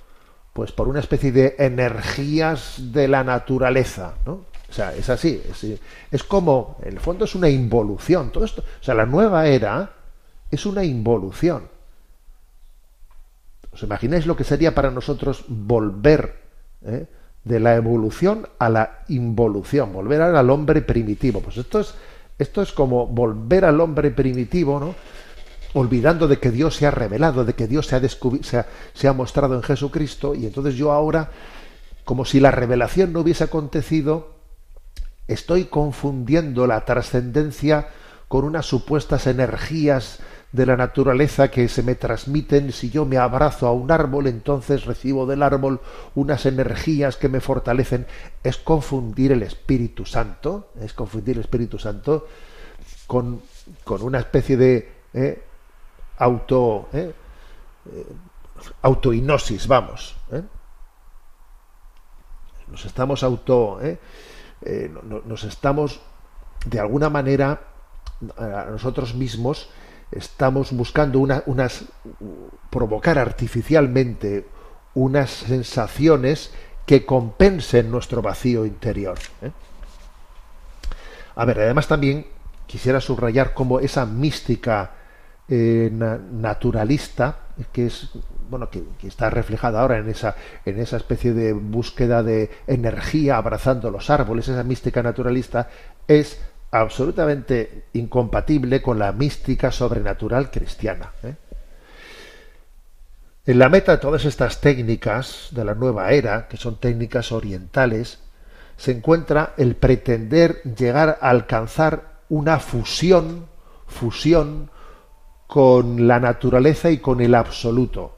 [0.53, 4.47] pues por una especie de energías de la naturaleza, ¿no?
[4.69, 5.43] O sea, es así,
[6.11, 9.93] es, como, en el fondo es una involución, todo esto, o sea, la nueva era
[10.51, 11.69] es una involución.
[13.73, 16.37] ¿Os imagináis lo que sería para nosotros volver
[16.83, 17.07] eh,
[17.45, 21.41] de la evolución a la involución, volver al hombre primitivo?
[21.41, 21.95] Pues esto es,
[22.39, 24.95] esto es como volver al hombre primitivo, ¿no?
[25.75, 28.65] olvidando de que Dios se ha revelado, de que Dios se ha, se
[28.95, 31.31] se ha mostrado en Jesucristo, y entonces yo ahora,
[32.05, 34.38] como si la revelación no hubiese acontecido,
[35.29, 37.89] estoy confundiendo la trascendencia
[38.27, 40.21] con unas supuestas energías
[40.53, 44.87] de la naturaleza que se me transmiten si yo me abrazo a un árbol, entonces
[44.87, 45.81] recibo del árbol
[46.15, 48.07] unas energías que me fortalecen.
[48.43, 52.27] Es confundir el Espíritu Santo, es confundir el Espíritu Santo
[53.07, 53.43] con,
[53.85, 55.43] con una especie de eh,
[56.19, 57.13] auto eh,
[57.93, 58.07] eh,
[59.67, 60.17] vamos.
[60.33, 60.43] ¿eh?
[62.69, 63.81] Nos estamos auto
[64.63, 66.01] eh, no- nos estamos
[66.67, 67.61] de alguna manera
[68.37, 69.69] a nosotros mismos
[70.11, 71.85] estamos buscando una- unas
[72.71, 74.47] provocar artificialmente
[74.95, 76.51] unas sensaciones
[76.87, 79.19] que compensen nuestro vacío interior.
[79.43, 79.51] ¿eh?
[81.37, 82.27] A ver, además también
[82.67, 84.93] quisiera subrayar cómo esa mística
[85.49, 87.39] eh, na- naturalista,
[87.73, 88.11] que es
[88.49, 93.91] bueno, que, está reflejada ahora en esa, en esa especie de búsqueda de energía abrazando
[93.91, 95.69] los árboles, esa mística naturalista,
[96.07, 96.41] es
[96.71, 101.13] absolutamente incompatible con la mística sobrenatural cristiana.
[101.23, 101.35] ¿eh?
[103.47, 108.19] En la meta de todas estas técnicas de la nueva era, que son técnicas orientales,
[108.77, 113.47] se encuentra el pretender llegar a alcanzar una fusión,
[113.87, 114.71] fusión
[115.47, 118.18] con la naturaleza y con el absoluto.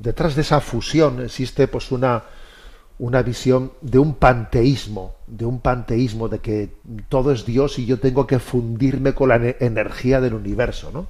[0.00, 2.24] Detrás de esa fusión existe pues una,
[2.98, 6.74] una visión de un panteísmo, de un panteísmo de que
[7.08, 11.06] todo es Dios y yo tengo que fundirme con la ne- energía del universo, ¿no?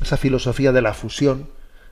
[0.00, 1.48] Esa filosofía de la fusión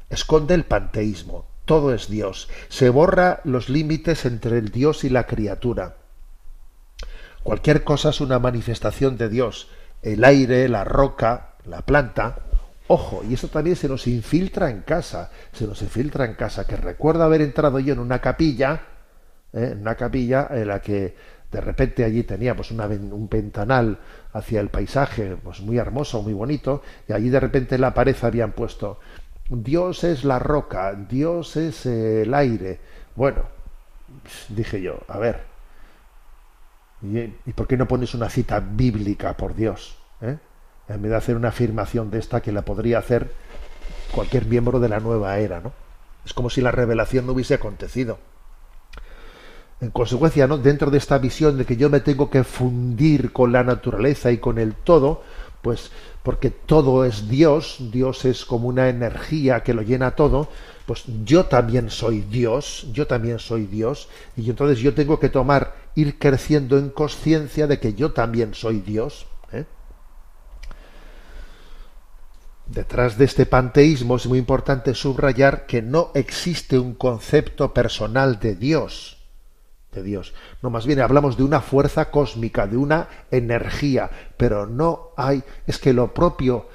[0.08, 1.44] esconde el panteísmo.
[1.66, 2.48] Todo es Dios.
[2.70, 5.96] Se borra los límites entre el Dios y la criatura.
[7.42, 9.68] Cualquier cosa es una manifestación de Dios.
[10.02, 12.38] El aire, la roca, la planta.
[12.88, 15.30] Ojo, y eso también se nos infiltra en casa.
[15.52, 16.66] Se nos infiltra en casa.
[16.66, 18.80] Que recuerdo haber entrado yo en una capilla,
[19.52, 19.70] ¿eh?
[19.72, 21.14] en una capilla en la que
[21.50, 23.98] de repente allí tenía pues una un ventanal
[24.32, 28.16] hacia el paisaje, pues muy hermoso, muy bonito, y allí de repente en la pared
[28.22, 28.98] habían puesto
[29.48, 32.80] Dios es la roca, Dios es el aire.
[33.16, 33.42] Bueno,
[34.50, 35.42] dije yo, a ver,
[37.02, 39.96] ¿y, y por qué no pones una cita bíblica, por Dios?
[40.20, 40.36] ¿eh?
[40.88, 43.30] En vez de hacer una afirmación de esta que la podría hacer
[44.12, 45.72] cualquier miembro de la nueva era, ¿no?
[46.24, 48.18] Es como si la revelación no hubiese acontecido.
[49.80, 50.58] En consecuencia, ¿no?
[50.58, 54.38] dentro de esta visión de que yo me tengo que fundir con la naturaleza y
[54.38, 55.22] con el todo,
[55.62, 55.90] pues
[56.22, 60.48] porque todo es Dios, Dios es como una energía que lo llena todo,
[60.84, 65.74] pues yo también soy Dios, yo también soy Dios, y entonces yo tengo que tomar,
[65.94, 69.26] ir creciendo en conciencia de que yo también soy Dios.
[69.52, 69.64] ¿eh?
[72.68, 78.54] Detrás de este panteísmo es muy importante subrayar que no existe un concepto personal de
[78.54, 79.18] Dios
[79.92, 80.34] de Dios.
[80.62, 85.78] No, más bien hablamos de una fuerza cósmica, de una energía, pero no hay, es
[85.78, 86.68] que lo propio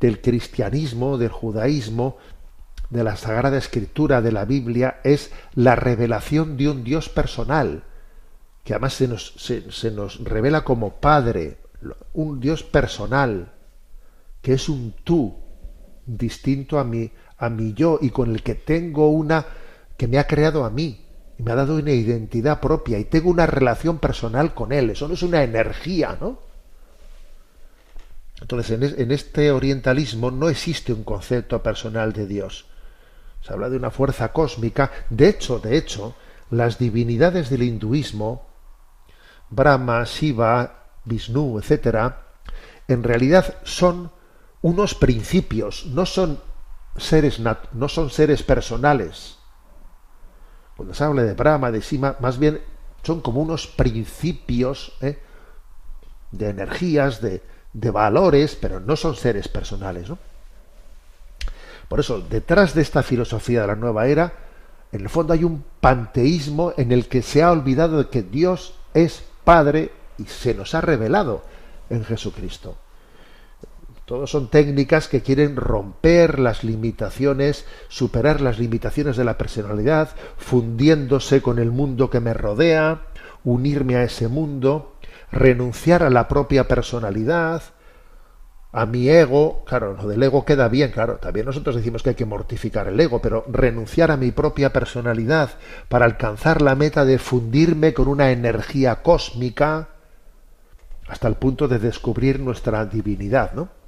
[0.00, 2.16] del cristianismo, del judaísmo,
[2.88, 7.84] de la Sagrada Escritura, de la Biblia, es la revelación de un Dios personal,
[8.64, 11.58] que además se nos, se, se nos revela como Padre,
[12.12, 13.52] un Dios personal,
[14.42, 15.36] que es un tú
[16.06, 19.46] distinto a mi, a mi yo y con el que tengo una
[19.96, 21.06] que me ha creado a mí
[21.38, 24.90] y me ha dado una identidad propia y tengo una relación personal con él.
[24.90, 26.50] Eso no es una energía, ¿no?
[28.40, 32.66] Entonces, en, este orientalismo no existe un concepto personal de Dios.
[33.42, 34.90] Se habla de una fuerza cósmica.
[35.10, 36.14] De hecho, de hecho,
[36.50, 38.48] las divinidades del hinduismo,
[39.50, 42.26] Brahma, Shiva, Vishnu, etcétera,
[42.88, 44.10] en realidad son
[44.62, 46.40] unos principios, no son
[46.96, 49.36] seres, no son seres personales.
[50.76, 52.60] Cuando se habla de Brahma, de Shiva, más bien
[53.02, 55.18] son como unos principios ¿eh?
[56.30, 57.42] de energías, de,
[57.72, 60.08] de valores, pero no son seres personales.
[61.88, 64.32] Por eso, detrás de esta filosofía de la nueva era,
[64.92, 68.74] en el fondo hay un panteísmo en el que se ha olvidado de que Dios
[68.94, 71.42] es Padre y se nos ha revelado
[71.88, 72.76] en Jesucristo.
[74.10, 81.40] Todos son técnicas que quieren romper las limitaciones, superar las limitaciones de la personalidad, fundiéndose
[81.40, 83.02] con el mundo que me rodea,
[83.44, 84.96] unirme a ese mundo,
[85.30, 87.62] renunciar a la propia personalidad,
[88.72, 92.16] a mi ego, claro, lo del ego queda bien, claro, también nosotros decimos que hay
[92.16, 95.50] que mortificar el ego, pero renunciar a mi propia personalidad
[95.88, 99.90] para alcanzar la meta de fundirme con una energía cósmica
[101.06, 103.78] hasta el punto de descubrir nuestra divinidad, ¿no?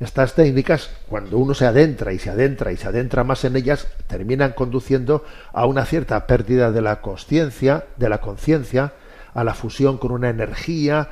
[0.00, 3.86] Estas técnicas, cuando uno se adentra y se adentra y se adentra más en ellas,
[4.08, 8.92] terminan conduciendo a una cierta pérdida de la conciencia, de la conciencia,
[9.34, 11.10] a la fusión con una energía,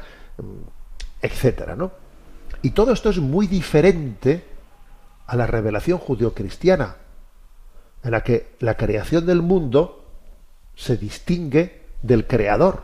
[1.21, 1.93] etcétera, ¿no?
[2.63, 4.45] Y todo esto es muy diferente
[5.27, 6.97] a la revelación judio-cristiana,
[8.03, 10.05] en la que la creación del mundo
[10.75, 12.83] se distingue del creador,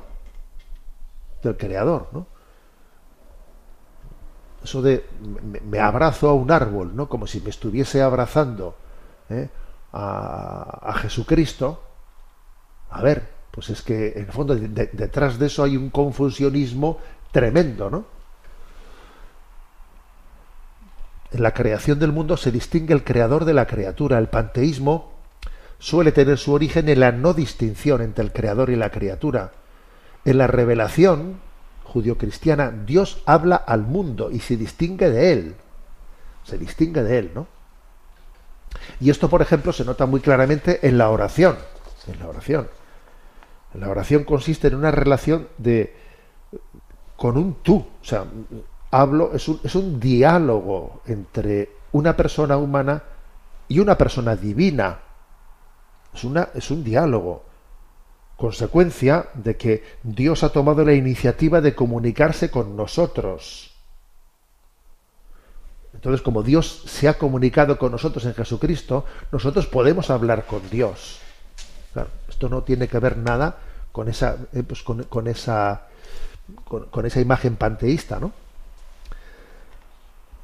[1.43, 2.27] del creador, ¿no?
[4.63, 5.05] Eso de
[5.65, 7.09] me, abrazo a un árbol, ¿no?
[7.09, 8.77] Como si me estuviese abrazando
[9.31, 9.49] ¿eh?
[9.93, 11.83] a, Jesucristo.
[12.91, 16.99] A ver, pues es que en el fondo detrás de eso hay un confusionismo
[17.31, 18.19] tremendo, ¿no?
[21.31, 24.19] En la creación del mundo se distingue el creador de la criatura.
[24.19, 25.13] El panteísmo
[25.79, 29.53] suele tener su origen en la no distinción entre el creador y la criatura.
[30.25, 31.41] En la revelación
[31.93, 35.55] judio-cristiana, Dios habla al mundo y se distingue de él.
[36.45, 37.47] Se distingue de él, ¿no?
[39.01, 41.57] Y esto, por ejemplo, se nota muy claramente en la oración.
[42.07, 42.69] En la oración.
[43.75, 45.95] La oración consiste en una relación de
[47.17, 48.25] con un tú, o sea,
[48.93, 53.03] hablo, es un, es un diálogo entre una persona humana
[53.67, 55.01] y una persona divina.
[56.15, 57.45] Es, una, es un diálogo.
[58.39, 63.75] Consecuencia de que Dios ha tomado la iniciativa de comunicarse con nosotros.
[65.93, 71.19] Entonces, como Dios se ha comunicado con nosotros en Jesucristo, nosotros podemos hablar con Dios.
[72.29, 73.57] esto no tiene que ver nada
[73.91, 75.89] con esa, eh, pues con, esa,
[76.65, 78.31] con, esa imagen panteísta, ¿no?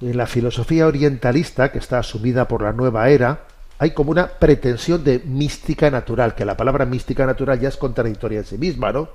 [0.00, 3.42] En la filosofía orientalista, que está asumida por la nueva era,
[3.84, 8.38] hay como una pretensión de mística natural, que la palabra mística natural ya es contradictoria
[8.38, 9.10] en sí misma, ¿no?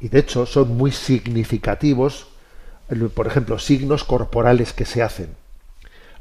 [0.00, 2.28] Y de hecho son muy significativos,
[3.14, 5.36] por ejemplo, signos corporales que se hacen.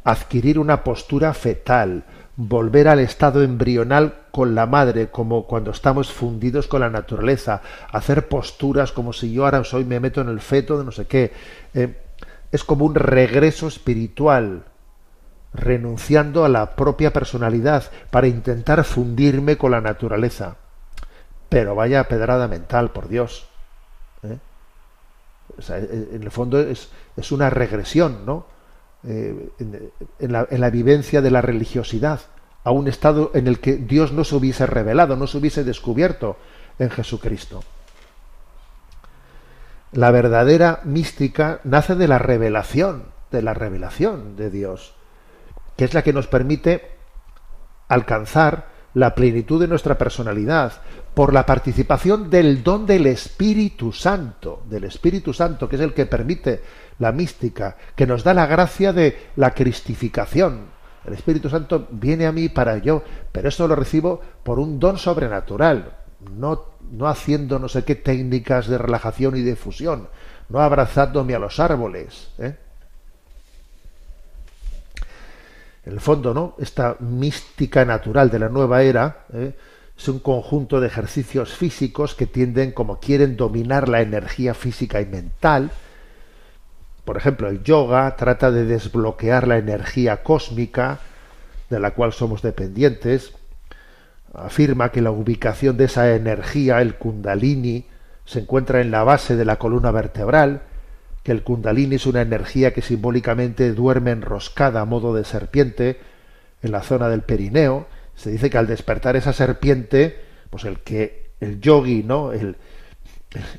[0.03, 2.03] Adquirir una postura fetal,
[2.35, 8.27] volver al estado embrional con la madre, como cuando estamos fundidos con la naturaleza, hacer
[8.27, 11.31] posturas como si yo ahora soy, me meto en el feto de no sé qué.
[11.73, 12.01] Eh,
[12.51, 14.65] es como un regreso espiritual,
[15.55, 20.57] renunciando a la propia personalidad para intentar fundirme con la naturaleza.
[21.49, 23.47] Pero vaya pedrada mental, por Dios.
[24.23, 24.37] ¿eh?
[25.69, 26.89] en el fondo es,
[27.31, 28.45] una regresión, ¿no?
[29.07, 32.21] Eh, en, la, vivencia de la religiosidad,
[32.63, 36.37] a un estado en el que Dios no se hubiese revelado, no se hubiese descubierto
[36.79, 37.63] en Jesucristo.
[39.91, 44.95] La verdadera mística nace de la revelación, de la revelación de Dios,
[45.75, 46.91] que es la que nos permite
[47.87, 50.73] alcanzar la plenitud de nuestra personalidad
[51.13, 56.05] por la participación del don del Espíritu Santo, del Espíritu Santo, que es el que
[56.05, 56.61] permite
[56.99, 60.73] la mística, que nos da la gracia de la cristificación.
[61.05, 64.97] El Espíritu Santo viene a mí para yo, pero esto lo recibo por un don
[64.97, 65.97] sobrenatural,
[66.33, 70.07] no, no haciendo no sé qué técnicas de relajación y de fusión,
[70.49, 72.31] no abrazándome a los árboles.
[72.39, 72.57] ¿eh?
[75.85, 76.55] En el fondo, ¿no?
[76.57, 79.53] Esta mística natural de la nueva era ¿eh?
[79.97, 85.05] es un conjunto de ejercicios físicos que tienden, como quieren, dominar la energía física y
[85.05, 85.71] mental.
[87.05, 90.99] Por ejemplo, el yoga trata de desbloquear la energía cósmica
[91.69, 93.33] de la cual somos dependientes.
[94.33, 97.85] Afirma que la ubicación de esa energía, el kundalini,
[98.25, 100.63] se encuentra en la base de la columna vertebral,
[101.25, 105.99] que el kundalini es una energía que simbólicamente duerme enroscada a modo de serpiente
[106.61, 107.87] en la zona del perineo.
[108.15, 110.21] Se dice que al despertar esa serpiente,
[110.51, 112.31] pues el que el yogi, ¿no?
[112.31, 112.57] El,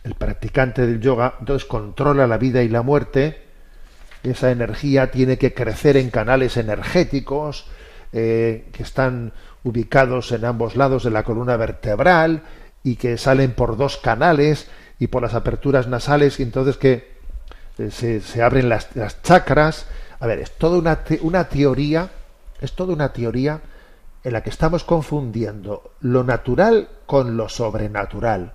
[0.04, 3.42] el practicante del yoga, entonces controla la vida y la muerte.
[4.22, 7.66] Esa energía tiene que crecer en canales energéticos
[8.12, 9.32] eh, que están
[9.64, 12.42] ubicados en ambos lados de la columna vertebral
[12.84, 14.68] y que salen por dos canales
[15.00, 17.15] y por las aperturas nasales y entonces que
[17.76, 19.86] se, abren las, las, chakras.
[20.20, 22.10] A ver, es toda una, una teoría,
[22.60, 23.60] es toda una teoría
[24.24, 28.54] en la que estamos confundiendo lo natural con lo sobrenatural.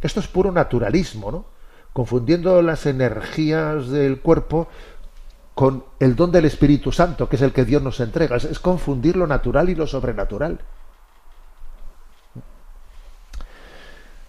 [0.00, 1.44] Esto es puro naturalismo, ¿no?
[1.92, 4.68] Confundiendo las energías del cuerpo
[5.54, 8.36] con el don del Espíritu Santo, que es el que Dios nos entrega.
[8.36, 10.60] Es, confundir lo natural y lo sobrenatural.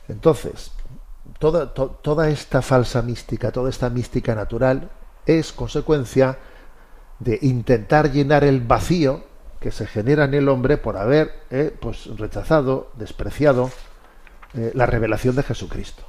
[0.10, 0.72] Entonces,
[1.42, 4.92] toda, esta falsa mística, toda esta mística natural,
[5.26, 6.38] es consecuencia
[7.20, 9.24] de intentar llenar el vacío
[9.60, 13.72] que se genera en el hombre por haber eh, pues, rechazado, despreciado
[14.54, 16.04] eh, la revelación de Jesucristo.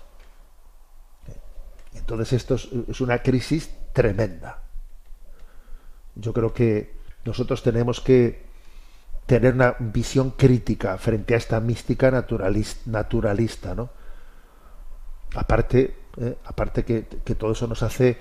[1.94, 4.62] Entonces esto es una crisis tremenda.
[6.14, 8.46] Yo creo que nosotros tenemos que
[9.26, 14.01] tener una visión crítica frente a esta mística naturalista, naturalista ¿no?
[15.34, 17.02] Aparte, eh, aparte que,
[17.34, 18.18] todo eso nos hace,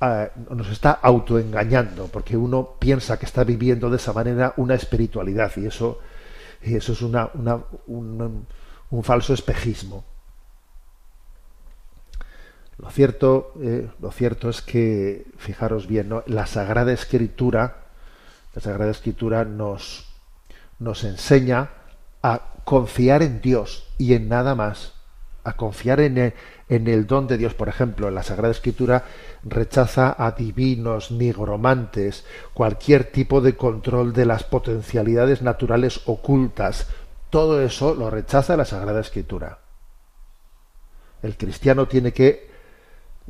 [0.00, 5.52] ah, nos está autoengañando, porque uno piensa que está viviendo de esa manera una espiritualidad
[5.56, 6.00] y eso,
[6.62, 7.30] y eso es una,
[7.86, 8.46] un,
[8.90, 10.04] un falso espejismo.
[12.78, 17.88] Lo cierto, eh, lo cierto es que, fijaros bien, la Sagrada Escritura,
[18.54, 20.06] la Sagrada Escritura nos,
[20.78, 21.70] nos enseña
[22.22, 24.94] a confiar en Dios y en nada más,
[25.44, 26.34] a confiar en el,
[26.68, 27.54] en el don de Dios.
[27.54, 29.04] Por ejemplo, la Sagrada Escritura
[29.44, 32.24] rechaza a divinos, nigromantes,
[32.54, 36.88] cualquier tipo de control de las potencialidades naturales ocultas.
[37.30, 39.58] Todo eso lo rechaza la Sagrada Escritura.
[41.22, 42.48] El cristiano tiene que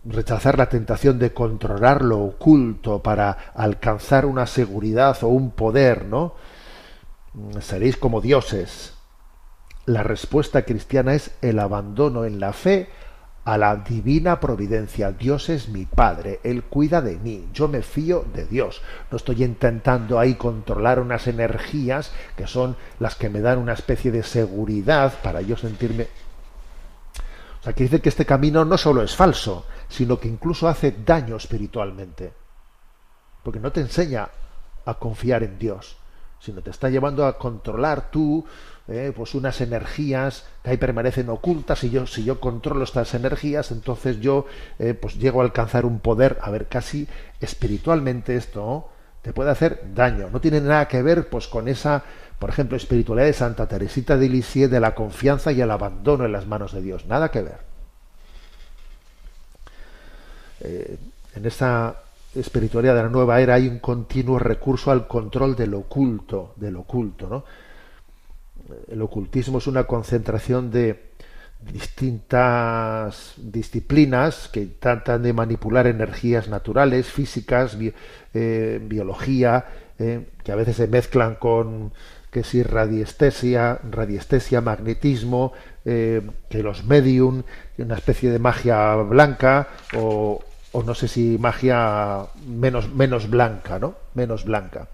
[0.04, 6.34] rechazar la tentación de controlar lo oculto para alcanzar una seguridad o un poder, ¿no?
[7.61, 8.97] Seréis como dioses.
[9.89, 12.91] La respuesta cristiana es el abandono en la fe
[13.47, 15.12] a la divina providencia.
[15.12, 18.82] Dios es mi Padre, Él cuida de mí, yo me fío de Dios.
[19.11, 24.11] No estoy intentando ahí controlar unas energías que son las que me dan una especie
[24.11, 26.07] de seguridad para yo sentirme...
[27.61, 30.95] O sea, que dice que este camino no solo es falso, sino que incluso hace
[31.03, 32.34] daño espiritualmente.
[33.43, 34.28] Porque no te enseña
[34.84, 35.97] a confiar en Dios,
[36.41, 38.45] sino te está llevando a controlar tú
[38.89, 43.70] eh, pues unas energías que ahí permanecen ocultas y yo si yo controlo estas energías
[43.70, 44.47] entonces yo
[44.78, 46.39] eh, pues llego a alcanzar un poder.
[46.41, 47.07] A ver casi
[47.39, 48.89] espiritualmente esto
[49.20, 50.30] te puede hacer daño.
[50.32, 52.03] No tiene nada que ver pues con esa
[52.39, 56.32] por ejemplo espiritualidad de Santa Teresita de Lisieux de la confianza y el abandono en
[56.32, 57.05] las manos de Dios.
[57.05, 57.59] Nada que ver.
[60.61, 60.97] Eh,
[61.34, 62.03] en esta
[62.34, 67.28] espiritualidad de la nueva era hay un continuo recurso al control del oculto, del oculto,
[67.28, 67.45] ¿no?
[68.91, 71.09] El ocultismo es una concentración de
[71.73, 77.77] distintas disciplinas que tratan de manipular energías naturales, físicas,
[78.35, 79.66] eh, biología,
[79.99, 81.93] eh, que a veces se mezclan con
[82.31, 85.53] que si radiestesia, radiestesia, magnetismo,
[85.85, 87.45] que los medium,
[87.79, 93.95] una especie de magia blanca o, o no sé si magia menos, menos blanca, ¿no?
[94.14, 94.89] Menos blanca.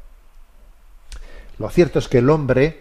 [1.59, 2.81] Lo cierto es que el hombre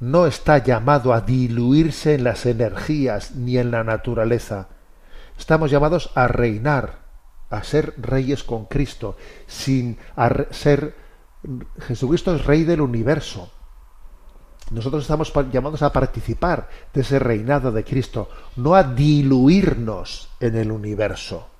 [0.00, 4.68] no está llamado a diluirse en las energías ni en la naturaleza.
[5.38, 7.04] Estamos llamados a reinar,
[7.50, 9.16] a ser reyes con Cristo,
[9.46, 9.98] sin
[10.50, 10.96] ser
[11.86, 13.50] Jesucristo es rey del universo.
[14.70, 20.72] Nosotros estamos llamados a participar de ese reinado de Cristo, no a diluirnos en el
[20.72, 21.53] universo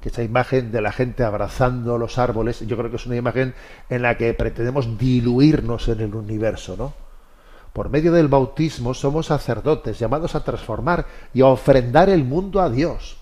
[0.00, 3.54] que esa imagen de la gente abrazando los árboles, yo creo que es una imagen
[3.88, 6.94] en la que pretendemos diluirnos en el universo, ¿no?
[7.72, 12.70] Por medio del bautismo somos sacerdotes llamados a transformar y a ofrendar el mundo a
[12.70, 13.18] Dios.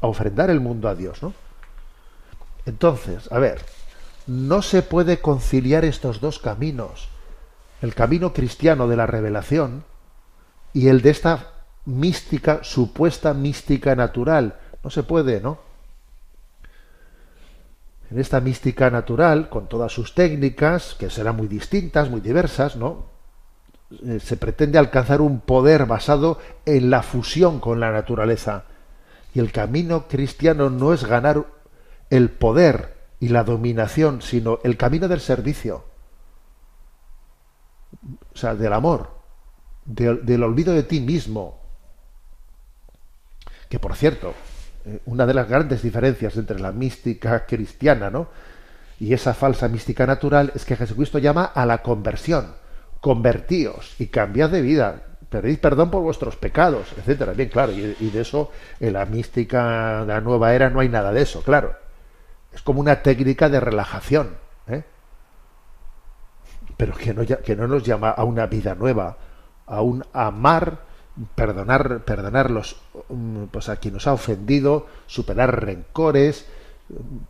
[0.00, 1.32] A ofrendar el mundo a Dios, ¿no?
[2.66, 3.60] Entonces, a ver,
[4.26, 7.08] no se puede conciliar estos dos caminos.
[7.82, 9.84] el camino cristiano de la revelación
[10.72, 11.52] y el de esta
[11.84, 14.60] mística, supuesta mística natural.
[14.84, 15.58] No se puede, ¿no?
[18.12, 23.06] En esta mística natural, con todas sus técnicas, que serán muy distintas, muy diversas, ¿no?
[24.04, 28.64] Eh, se pretende alcanzar un poder basado en la fusión con la naturaleza.
[29.32, 31.46] Y el camino cristiano no es ganar
[32.10, 35.86] el poder y la dominación, sino el camino del servicio.
[38.34, 39.08] O sea, del amor,
[39.86, 41.62] del, olvido de ti mismo.
[43.70, 44.34] Que por cierto,
[45.04, 48.28] una de las grandes diferencias entre la mística cristiana, ¿no?
[48.98, 52.54] y esa falsa mística natural es que Jesucristo llama a la conversión
[53.02, 57.32] convertíos y cambiad de vida, pedid perdón por vuestros pecados, etcétera.
[57.32, 61.12] Bien, claro, y, de eso en la mística de la nueva era no hay nada
[61.12, 61.74] de eso, claro.
[62.52, 64.36] Es como una técnica de relajación,
[64.68, 64.84] ¿eh?
[66.76, 69.16] pero que no, que no nos llama a una vida nueva,
[69.66, 70.78] a un amar,
[71.34, 72.76] perdonar, perdonar los,
[73.08, 76.46] mm, pues a quien nos ha ofendido, superar rencores,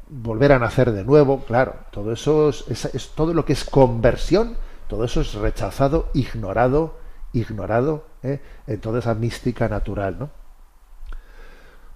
[0.08, 4.56] volver a nacer de nuevo, claro, todo eso es todo lo que es conversión
[4.92, 6.98] todo eso es rechazado, ignorado,
[7.32, 8.42] ignorado ¿eh?
[8.66, 10.18] en toda esa mística natural.
[10.18, 10.28] ¿no?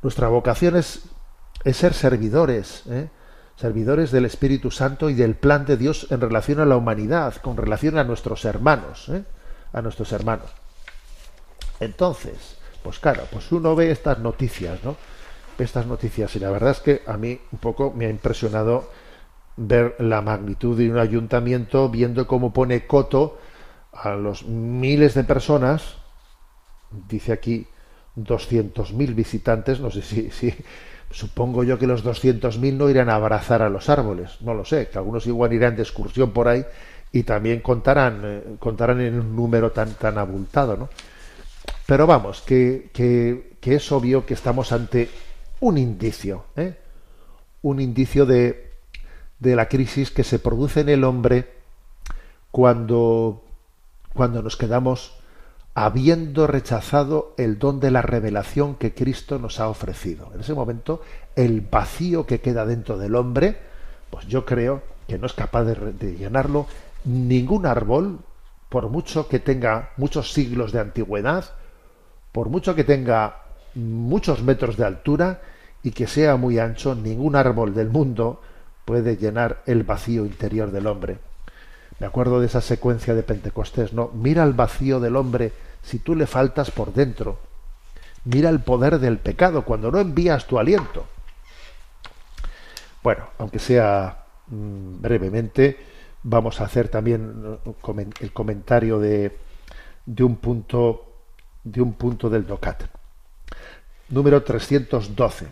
[0.01, 1.03] Nuestra vocación es,
[1.75, 3.11] ser servidores, ¿eh?
[3.57, 7.59] servidores del Espíritu Santo y del plan de Dios en relación a la humanidad, con
[7.59, 9.25] relación a nuestros hermanos, ¿eh?
[9.75, 10.49] a nuestros hermanos.
[11.81, 14.97] Entonces, pues claro, pues uno ve estas noticias, ¿no?
[15.59, 18.91] Estas noticias y la verdad es que a mí un poco me ha impresionado
[19.57, 23.39] ver la magnitud de un ayuntamiento, viendo cómo pone coto
[23.93, 25.97] a los miles de personas,
[27.09, 27.67] dice aquí
[28.17, 30.55] 200.000 visitantes, no sé si, si
[31.11, 34.89] supongo yo que los 200.000 no irán a abrazar a los árboles, no lo sé,
[34.89, 36.65] que algunos igual irán de excursión por ahí
[37.13, 40.89] y también contarán, eh, contarán en un número tan, tan abultado, ¿no?
[41.87, 45.09] Pero vamos, que, que, es obvio que estamos ante
[45.61, 46.77] un indicio, ¿eh?
[47.63, 48.73] un indicio de,
[49.39, 51.49] de la crisis que se produce en el hombre
[52.51, 53.45] cuando,
[54.15, 55.17] cuando nos quedamos
[55.75, 60.31] habiendo rechazado el don de la revelación que Cristo nos ha ofrecido.
[60.35, 61.03] En ese momento,
[61.37, 63.59] el vacío que queda dentro del hombre,
[64.11, 66.67] pues yo creo que no es capaz de llenarlo
[67.05, 68.19] ningún árbol,
[68.69, 71.45] por mucho que tenga muchos siglos de antigüedad,
[72.37, 75.41] por mucho que tenga muchos metros de altura
[75.83, 78.43] y que sea muy ancho, ningún árbol del mundo
[78.85, 81.17] puede llenar el vacío interior del hombre.
[81.99, 84.11] Me acuerdo de esa secuencia de Pentecostés, ¿no?
[84.13, 85.51] Mira el vacío del hombre
[85.83, 87.39] si tú le faltas por dentro.
[88.25, 91.07] Mira el poder del pecado cuando no envías tu aliento.
[93.03, 95.79] Bueno, aunque sea mm, brevemente,
[96.23, 97.59] vamos a hacer también
[98.21, 99.39] el comentario de,
[100.05, 101.16] de un punto
[101.67, 102.85] de un punto del DOCAT.
[104.09, 105.49] Número 312.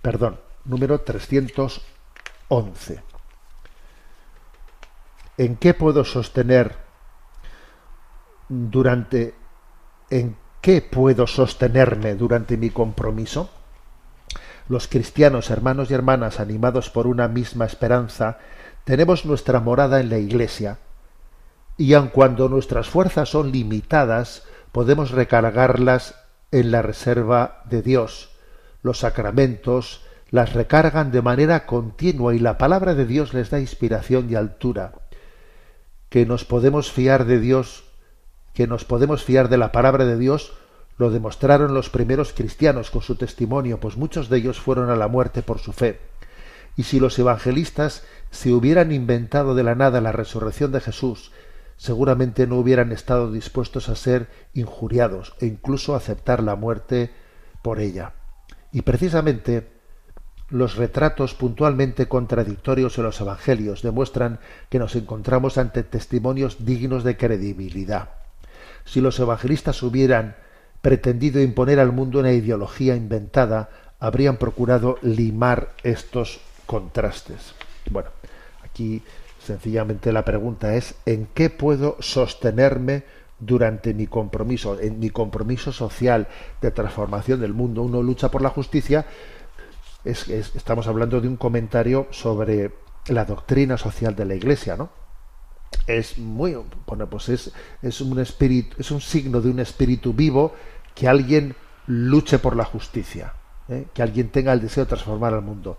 [0.00, 3.02] Perdón, número 311.
[5.36, 6.76] ¿En qué puedo sostener
[8.48, 9.34] durante
[10.10, 13.50] en qué puedo sostenerme durante mi compromiso?
[14.68, 18.38] Los cristianos, hermanos y hermanas, animados por una misma esperanza,
[18.84, 20.78] tenemos nuestra morada en la Iglesia,
[21.76, 26.14] y aun cuando nuestras fuerzas son limitadas, podemos recargarlas
[26.52, 28.30] en la reserva de Dios,
[28.82, 34.30] los sacramentos, las recargan de manera continua y la palabra de Dios les da inspiración
[34.30, 34.92] y altura.
[36.08, 37.84] Que nos podemos fiar de Dios,
[38.52, 40.52] que nos podemos fiar de la palabra de Dios,
[40.96, 45.08] lo demostraron los primeros cristianos con su testimonio, pues muchos de ellos fueron a la
[45.08, 46.00] muerte por su fe.
[46.76, 51.32] Y si los evangelistas se hubieran inventado de la nada la resurrección de Jesús,
[51.76, 57.10] seguramente no hubieran estado dispuestos a ser injuriados e incluso aceptar la muerte
[57.62, 58.12] por ella.
[58.72, 59.68] Y precisamente
[60.50, 67.16] los retratos puntualmente contradictorios en los Evangelios demuestran que nos encontramos ante testimonios dignos de
[67.16, 68.10] credibilidad.
[68.84, 70.36] Si los evangelistas hubieran
[70.82, 77.54] pretendido imponer al mundo una ideología inventada, habrían procurado limar estos contrastes.
[77.90, 78.10] Bueno,
[78.62, 79.02] aquí
[79.44, 83.04] sencillamente la pregunta es ¿en qué puedo sostenerme
[83.38, 86.28] durante mi compromiso, en mi compromiso social
[86.60, 87.82] de transformación del mundo?
[87.82, 89.06] Uno lucha por la justicia,
[90.04, 92.72] es, estamos hablando de un comentario sobre
[93.08, 94.90] la doctrina social de la Iglesia, ¿no?
[95.86, 100.54] Es muy, bueno, pues es, es un espíritu, es un signo de un espíritu vivo
[100.94, 103.34] que alguien luche por la justicia,
[103.68, 103.86] ¿eh?
[103.92, 105.76] que alguien tenga el deseo de transformar al mundo.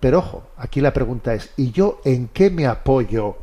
[0.00, 3.36] Pero ojo, aquí la pregunta es, ¿y yo en qué me apoyo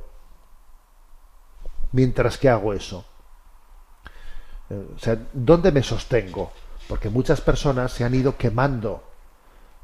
[1.92, 3.06] mientras que hago eso?
[4.70, 6.52] Eh, o sea, ¿dónde me sostengo?
[6.88, 9.04] Porque muchas personas se han ido quemando,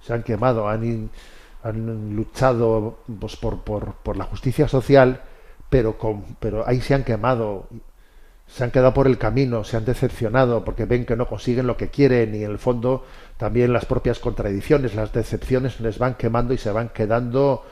[0.02, 1.10] se han quemado, han,
[1.64, 5.22] han luchado pues, por, por, por, la justicia social,
[5.70, 7.68] pero, con, pero ahí se han quemado,
[8.48, 11.78] se han quedado por el camino, se han decepcionado porque ven que no consiguen lo
[11.78, 13.06] que quieren y en el fondo
[13.40, 17.64] también las propias contradicciones, las decepciones les van quemando y se van quedando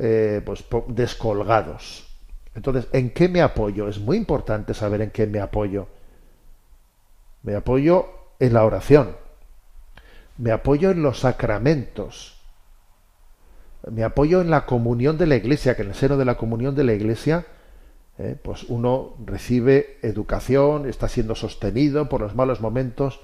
[0.00, 2.08] eh, pues, descolgados.
[2.56, 3.86] Entonces, ¿en qué me apoyo?
[3.86, 5.86] Es muy importante saber en qué me apoyo.
[7.44, 8.08] Me apoyo
[8.40, 9.14] en la oración.
[10.38, 12.40] Me apoyo en los sacramentos.
[13.88, 16.74] Me apoyo en la comunión de la iglesia, que en el seno de la comunión
[16.74, 17.46] de la iglesia,
[18.18, 23.20] eh, pues uno recibe educación, está siendo sostenido por los malos momentos.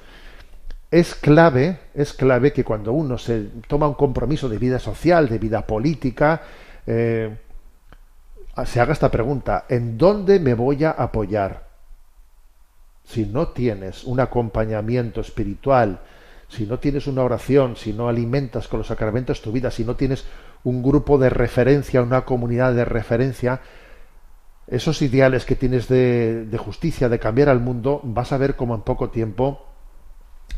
[0.90, 5.38] Es clave, es clave que cuando uno se toma un compromiso de vida social, de
[5.38, 6.42] vida política,
[6.86, 7.36] eh,
[8.64, 11.68] se haga esta pregunta, ¿en dónde me voy a apoyar?
[13.08, 16.00] si no tienes un acompañamiento espiritual,
[16.48, 19.96] si no tienes una oración, si no alimentas con los sacramentos tu vida, si no
[19.96, 20.26] tienes
[20.62, 23.60] un grupo de referencia, una comunidad de referencia,
[24.66, 28.82] esos ideales que tienes de, justicia, de cambiar al mundo, vas a ver cómo en
[28.82, 29.67] poco tiempo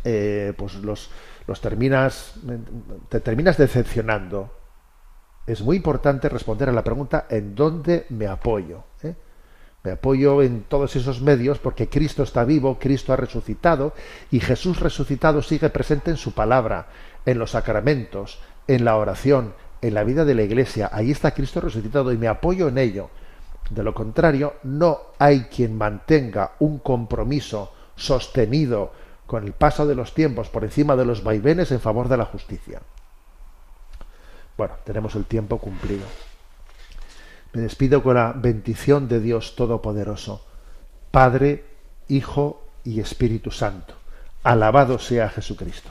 [0.05, 1.11] eh, pues los,
[1.47, 2.35] los terminas,
[3.09, 4.57] te terminas decepcionando.
[5.47, 8.85] Es muy importante responder a la pregunta ¿en dónde me apoyo?
[9.03, 9.15] ¿Eh?
[9.83, 13.95] Me apoyo en todos esos medios porque Cristo está vivo, Cristo ha resucitado
[14.31, 16.89] y Jesús resucitado sigue presente en su palabra,
[17.25, 20.91] en los sacramentos, en la oración, en la vida de la iglesia.
[20.93, 23.09] Ahí está Cristo resucitado y me apoyo en ello.
[23.71, 28.93] De lo contrario, no hay quien mantenga un compromiso sostenido
[29.31, 32.25] con el paso de los tiempos por encima de los vaivenes en favor de la
[32.25, 32.83] justicia.
[34.57, 36.03] Bueno, tenemos el tiempo cumplido.
[37.53, 40.45] Me despido con la bendición de Dios Todopoderoso,
[41.13, 41.65] Padre,
[42.09, 43.95] Hijo y Espíritu Santo.
[44.43, 45.91] Alabado sea Jesucristo.